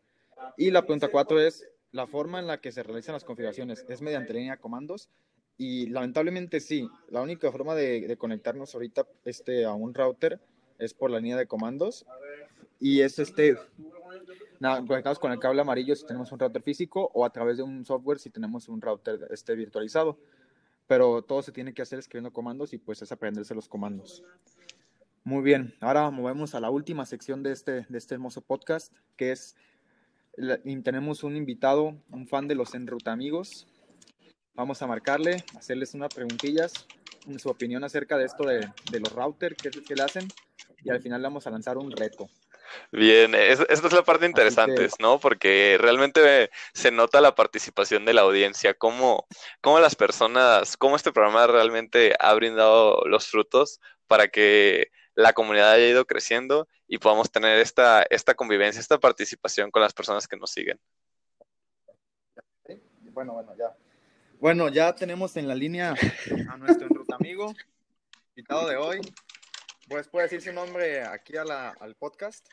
Y 0.57 0.71
la 0.71 0.83
pregunta 0.83 1.09
4 1.09 1.40
es, 1.40 1.69
¿la 1.90 2.07
forma 2.07 2.38
en 2.38 2.47
la 2.47 2.61
que 2.61 2.71
se 2.71 2.85
realizan 2.85 3.14
las 3.14 3.25
configuraciones 3.25 3.85
es 3.88 4.01
mediante 4.01 4.33
línea 4.33 4.55
de 4.55 4.61
comandos? 4.61 5.09
Y 5.59 5.88
lamentablemente 5.88 6.61
sí, 6.61 6.88
la 7.09 7.21
única 7.21 7.51
forma 7.51 7.75
de, 7.75 8.07
de 8.07 8.16
conectarnos 8.16 8.73
ahorita 8.77 9.09
este, 9.25 9.64
a 9.64 9.75
un 9.75 9.93
router 9.93 10.38
es 10.79 10.95
por 10.95 11.11
la 11.11 11.19
línea 11.19 11.37
de 11.37 11.49
comandos 11.49 12.07
y 12.81 13.03
es 13.03 13.19
este 13.19 13.57
conectados 14.87 15.18
con 15.18 15.33
el 15.33 15.38
cable 15.38 15.61
amarillo 15.61 15.94
si 15.94 16.07
tenemos 16.07 16.31
un 16.33 16.38
router 16.38 16.62
físico 16.62 17.11
o 17.14 17.25
a 17.25 17.31
través 17.31 17.57
de 17.57 17.62
un 17.62 17.85
software 17.85 18.18
si 18.18 18.31
tenemos 18.31 18.68
un 18.68 18.81
router 18.81 19.29
este 19.31 19.55
virtualizado. 19.55 20.18
Pero 20.87 21.23
todo 21.23 21.42
se 21.42 21.53
tiene 21.53 21.73
que 21.73 21.83
hacer 21.83 21.99
escribiendo 21.99 22.33
comandos 22.33 22.73
y 22.73 22.79
pues 22.79 23.01
es 23.03 23.12
aprenderse 23.12 23.55
los 23.55 23.68
comandos. 23.68 24.25
Muy 25.23 25.42
bien, 25.42 25.75
ahora 25.81 26.11
movemos 26.11 26.55
a 26.55 26.61
la 26.61 26.70
última 26.70 27.05
sección 27.05 27.42
de 27.42 27.53
este, 27.53 27.87
de 27.88 27.99
este 27.99 28.14
hermoso 28.14 28.40
podcast, 28.40 28.92
que 29.16 29.33
es, 29.33 29.55
tenemos 30.83 31.23
un 31.23 31.37
invitado, 31.37 31.94
un 32.11 32.27
fan 32.27 32.49
de 32.49 32.55
los 32.55 32.75
Enruta 32.75 33.12
Amigos. 33.12 33.66
Vamos 34.55 34.81
a 34.81 34.87
marcarle, 34.87 35.44
hacerles 35.57 35.94
unas 35.94 36.12
preguntillas, 36.14 36.87
su 37.38 37.51
opinión 37.51 37.85
acerca 37.85 38.16
de 38.16 38.25
esto 38.25 38.44
de, 38.44 38.68
de 38.90 39.01
los 39.01 39.12
routers, 39.12 39.57
qué 39.57 39.68
es 39.68 39.77
lo 39.77 39.83
que 39.83 39.94
le 39.94 40.03
hacen, 40.03 40.27
y 40.83 40.90
al 40.90 41.01
final 41.01 41.20
le 41.20 41.29
vamos 41.29 41.46
a 41.46 41.51
lanzar 41.51 41.77
un 41.77 41.90
reto. 41.90 42.29
Bien, 42.93 43.35
esta 43.35 43.65
es 43.69 43.93
la 43.93 44.03
parte 44.03 44.27
interesante, 44.27 44.89
¿no? 44.99 45.19
Porque 45.19 45.77
realmente 45.81 46.51
se 46.73 46.91
nota 46.91 47.21
la 47.21 47.35
participación 47.35 48.05
de 48.05 48.15
la 48.15 48.23
audiencia, 48.23 48.75
cómo, 48.75 49.27
cómo 49.61 49.81
las 49.81 49.97
personas, 49.97 50.77
cómo 50.77 50.97
este 50.97 51.13
programa 51.13 51.47
realmente 51.47 52.15
ha 52.19 52.35
brindado 52.35 53.03
los 53.07 53.29
frutos 53.29 53.81
para 54.07 54.29
que 54.29 54.91
la 55.15 55.33
comunidad 55.33 55.73
haya 55.73 55.89
ido 55.89 56.07
creciendo 56.07 56.69
y 56.87 56.99
podamos 56.99 57.31
tener 57.31 57.59
esta, 57.59 58.05
esta 58.11 58.35
convivencia, 58.35 58.81
esta 58.81 58.99
participación 58.99 59.71
con 59.71 59.83
las 59.83 59.93
personas 59.93 60.27
que 60.27 60.37
nos 60.37 60.51
siguen. 60.51 60.81
Bueno, 63.13 63.35
bueno, 63.35 63.55
ya. 63.57 63.77
Bueno, 64.39 64.69
ya 64.69 64.95
tenemos 64.95 65.37
en 65.37 65.47
la 65.47 65.55
línea 65.55 65.95
a 66.49 66.57
nuestro 66.57 66.89
amigo, 67.13 67.55
invitado 68.31 68.69
de 68.69 68.77
hoy. 68.77 69.01
Pues 69.89 70.09
puede 70.09 70.27
decir 70.27 70.41
su 70.41 70.53
nombre 70.53 71.03
aquí 71.03 71.37
a 71.37 71.45
la, 71.45 71.71
al 71.81 71.95
podcast. 71.97 72.49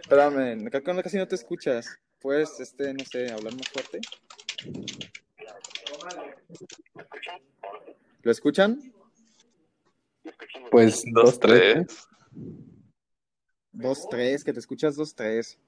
Espérame, 0.00 0.70
casi 1.02 1.16
no 1.16 1.28
te 1.28 1.34
escuchas. 1.34 1.98
Puedes, 2.20 2.58
este, 2.60 2.92
no 2.94 3.04
sé, 3.04 3.30
hablar 3.30 3.54
más 3.54 3.68
fuerte. 3.68 4.00
¿Lo 8.22 8.32
escuchan? 8.32 8.92
Pues 10.70 11.04
dos, 11.12 11.38
tres. 11.38 12.08
Dos, 13.72 14.08
tres, 14.08 14.44
que 14.44 14.52
te 14.52 14.58
escuchas 14.58 14.96
dos, 14.96 15.14
tres. 15.14 15.58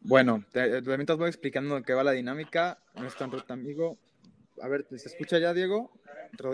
Bueno, 0.00 0.44
te, 0.52 0.82
mientras 0.82 1.18
voy 1.18 1.28
explicando 1.28 1.82
qué 1.82 1.94
va 1.94 2.04
la 2.04 2.12
dinámica. 2.12 2.78
Nuestro 2.94 3.26
amigo. 3.48 3.98
A 4.62 4.68
ver, 4.68 4.86
¿se 4.90 5.08
escucha 5.08 5.38
ya, 5.38 5.52
Diego? 5.52 5.90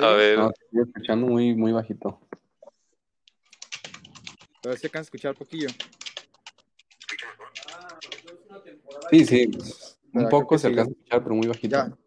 A 0.01 0.12
ver, 0.12 0.38
No, 0.38 0.51
estoy 0.51 0.83
escuchando 0.87 1.27
muy, 1.27 1.55
muy 1.55 1.73
bajito. 1.73 2.20
Pero 4.62 4.77
se 4.77 4.87
alcanza 4.87 4.99
a 4.99 5.09
escuchar 5.09 5.35
poquillo. 5.35 5.68
Sí, 9.11 9.25
sí. 9.25 9.51
Un 10.12 10.29
poco 10.29 10.59
se 10.59 10.62
sí. 10.62 10.66
alcanza 10.68 10.90
a 10.90 10.92
escuchar, 10.92 11.23
pero 11.23 11.35
muy 11.35 11.49
bajito. 11.49 11.77
Ya. 11.77 11.99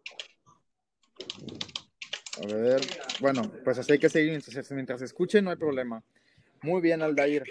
A 2.42 2.46
ver. 2.46 2.80
Bueno, 3.20 3.42
pues 3.62 3.78
así 3.78 3.92
hay 3.92 3.98
que 3.98 4.08
seguir 4.08 4.30
mientras, 4.30 4.70
mientras 4.72 5.02
escuchen, 5.02 5.44
no 5.44 5.50
hay 5.50 5.56
problema. 5.56 6.02
Muy 6.62 6.80
bien, 6.80 7.02
Aldair. 7.02 7.44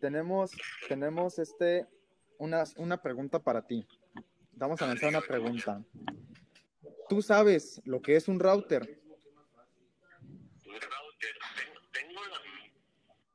Tenemos, 0.00 0.52
tenemos 0.88 1.38
este, 1.38 1.86
una, 2.38 2.64
una 2.76 3.00
pregunta 3.00 3.38
para 3.38 3.66
ti. 3.66 3.86
Vamos 4.52 4.80
a 4.82 4.86
lanzar 4.86 5.10
una 5.10 5.20
pregunta. 5.20 5.82
¿Tú 7.08 7.22
sabes 7.22 7.80
lo 7.84 8.02
que 8.02 8.16
es 8.16 8.28
un 8.28 8.40
router? 8.40 8.82
un 8.82 10.74
router. 10.74 11.36
Tengo 11.92 12.24
la 12.26 12.40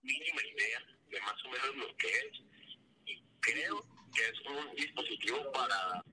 mínima 0.04 0.42
idea 0.54 0.91
de 1.22 1.26
más 1.26 1.46
o 1.46 1.50
menos 1.50 1.88
lo 1.88 1.98
que 1.98 2.08
es 2.08 2.42
y 3.06 3.24
creo 3.40 3.86
que 4.14 4.22
es 4.22 4.40
un 4.48 4.76
dispositivo 4.76 5.52
para 5.52 6.04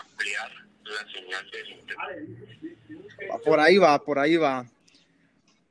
ampliar 0.00 0.50
la 0.84 1.12
señal 1.12 1.50
del 1.50 1.70
internet. 1.70 3.42
Por 3.44 3.60
ahí 3.60 3.78
va, 3.78 3.98
por 4.02 4.18
ahí 4.18 4.36
va. 4.36 4.66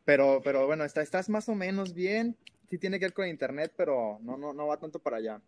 Pero, 0.06 0.41
pero 0.43 0.65
bueno, 0.65 0.84
está, 0.86 1.02
estás 1.02 1.30
más 1.30 1.47
o 1.49 1.56
menos 1.56 1.93
bien. 1.93 2.36
Sí 2.69 2.78
tiene 2.78 2.99
que 2.99 3.06
ver 3.06 3.13
con 3.13 3.28
internet, 3.28 3.73
pero 3.75 4.19
no, 4.21 4.38
no, 4.38 4.54
no 4.54 4.67
va 4.67 4.78
tanto 4.78 4.99
para 4.99 5.17
allá. 5.17 5.41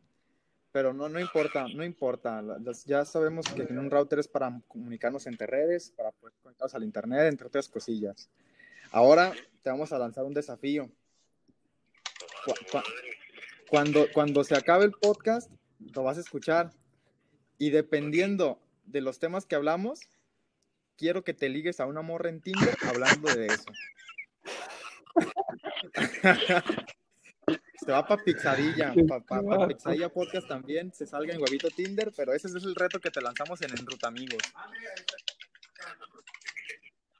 Pero 0.71 0.93
no, 0.93 1.09
no 1.09 1.19
importa, 1.19 1.67
no 1.67 1.83
importa. 1.83 2.41
Las- 2.41 2.85
Ya 2.85 3.03
sabemos 3.05 3.45
que 3.53 3.61
en 3.63 3.77
un 3.77 3.91
router 3.91 4.19
es 4.19 4.27
para 4.27 4.59
comunicarnos 4.67 5.27
entre 5.27 5.45
redes, 5.47 5.91
para 5.91 6.11
poder 6.11 6.33
conectarnos 6.41 6.73
al 6.75 6.83
internet, 6.83 7.27
entre 7.27 7.47
otras 7.47 7.67
cosillas. 7.67 8.29
Ahora 8.91 9.33
te 9.63 9.69
vamos 9.69 9.91
a 9.93 9.99
lanzar 9.99 10.23
un 10.23 10.33
desafío. 10.33 10.89
Cu- 12.45 12.53
Cuando, 13.71 14.05
cuando 14.13 14.43
se 14.43 14.53
acabe 14.53 14.83
el 14.83 14.91
podcast, 14.91 15.49
lo 15.95 16.03
vas 16.03 16.17
a 16.17 16.19
escuchar. 16.19 16.71
Y 17.57 17.69
dependiendo 17.69 18.59
de 18.83 18.99
los 18.99 19.17
temas 19.17 19.45
que 19.45 19.55
hablamos, 19.55 20.01
quiero 20.97 21.23
que 21.23 21.33
te 21.33 21.47
ligues 21.47 21.79
a 21.79 21.85
una 21.85 22.01
morra 22.01 22.27
en 22.27 22.41
Tinder 22.41 22.75
hablando 22.85 23.33
de 23.33 23.45
eso. 23.45 23.71
Se 27.85 27.91
va 27.93 28.05
para 28.05 28.21
Pixadilla, 28.21 28.93
para 29.07 29.67
Pixadilla 29.69 30.09
Podcast 30.09 30.49
también, 30.49 30.93
se 30.93 31.07
salga 31.07 31.33
en 31.33 31.41
Huevito 31.41 31.69
Tinder, 31.69 32.11
pero 32.15 32.33
ese 32.33 32.47
es 32.47 32.55
el 32.63 32.75
reto 32.75 32.99
que 32.99 33.09
te 33.09 33.21
lanzamos 33.21 33.61
en 33.61 33.71
Enruta 33.71 34.09
Amigos. 34.09 34.43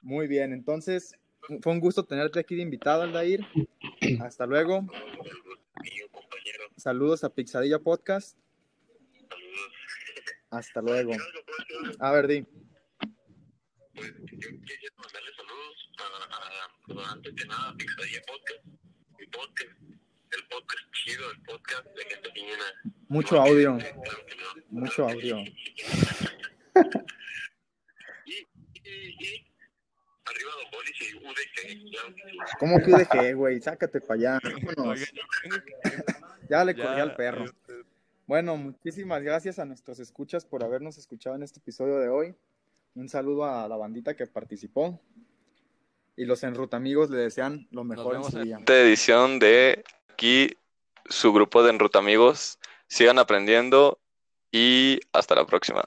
Muy 0.02 0.28
bien, 0.28 0.52
entonces 0.52 1.16
fue 1.62 1.72
un 1.72 1.80
gusto 1.80 2.04
tenerte 2.04 2.38
aquí 2.38 2.54
de 2.54 2.62
invitado, 2.62 3.02
Aldair. 3.02 3.44
Hasta 4.20 4.46
luego. 4.46 4.86
Saludos 6.82 7.22
a 7.22 7.30
Pixadilla 7.32 7.78
Podcast. 7.78 8.36
saludos. 9.28 9.72
Hasta 10.50 10.82
luego. 10.82 11.12
A 12.00 12.10
ver, 12.10 12.26
di. 12.26 12.42
Pues 13.94 14.12
yo 14.32 14.48
quisiera 14.66 14.94
mandarle 14.96 15.30
saludos 15.36 15.90
a, 16.00 17.04
a- 17.06 17.12
antes 17.12 17.34
que 17.36 17.44
nada 17.46 17.68
a 17.70 17.76
Pixadilla 17.76 18.20
Podcast, 18.26 18.64
mi 19.16 19.26
podcast, 19.28 19.70
el 20.32 20.48
podcast 20.48 20.82
chido, 20.92 21.30
el 21.30 21.42
podcast 21.42 21.86
de 21.86 22.04
gente 22.04 22.30
piñona. 22.30 22.64
Mucho 23.08 23.40
audio, 23.40 23.78
mucho 24.70 25.08
audio. 25.08 25.36
Y, 28.24 28.34
y, 28.84 29.24
y 29.24 29.46
arriba 30.24 30.50
Don 30.56 30.70
Bolis 30.72 31.00
y 31.02 31.14
UDG. 31.16 32.58
¿Cómo 32.58 32.78
que 32.80 32.90
UDG, 32.92 33.34
güey? 33.36 33.60
Sácate 33.60 34.00
para 34.00 34.14
allá. 34.14 34.40
Vámonos. 34.76 35.00
Ya 36.52 36.66
le 36.66 36.76
corrí 36.76 37.00
al 37.00 37.16
perro. 37.16 37.46
Bueno, 38.26 38.58
muchísimas 38.58 39.22
gracias 39.22 39.58
a 39.58 39.64
nuestros 39.64 39.98
escuchas 40.00 40.44
por 40.44 40.62
habernos 40.62 40.98
escuchado 40.98 41.34
en 41.34 41.42
este 41.42 41.60
episodio 41.60 41.98
de 41.98 42.10
hoy. 42.10 42.34
Un 42.94 43.08
saludo 43.08 43.46
a 43.46 43.66
la 43.66 43.76
bandita 43.78 44.14
que 44.14 44.26
participó. 44.26 45.00
Y 46.14 46.26
los 46.26 46.42
enrutamigos 46.42 47.08
le 47.08 47.16
desean 47.16 47.66
lo 47.70 47.84
mejor 47.84 48.08
en 48.16 48.20
vemos 48.20 48.32
su 48.32 48.36
en- 48.38 48.44
día. 48.44 48.58
esta 48.58 48.78
edición 48.78 49.38
de 49.38 49.82
aquí 50.10 50.54
su 51.06 51.32
grupo 51.32 51.62
de 51.62 51.70
Enrutamigos. 51.70 52.58
Sigan 52.86 53.18
aprendiendo 53.18 53.98
y 54.50 55.00
hasta 55.10 55.34
la 55.34 55.46
próxima. 55.46 55.82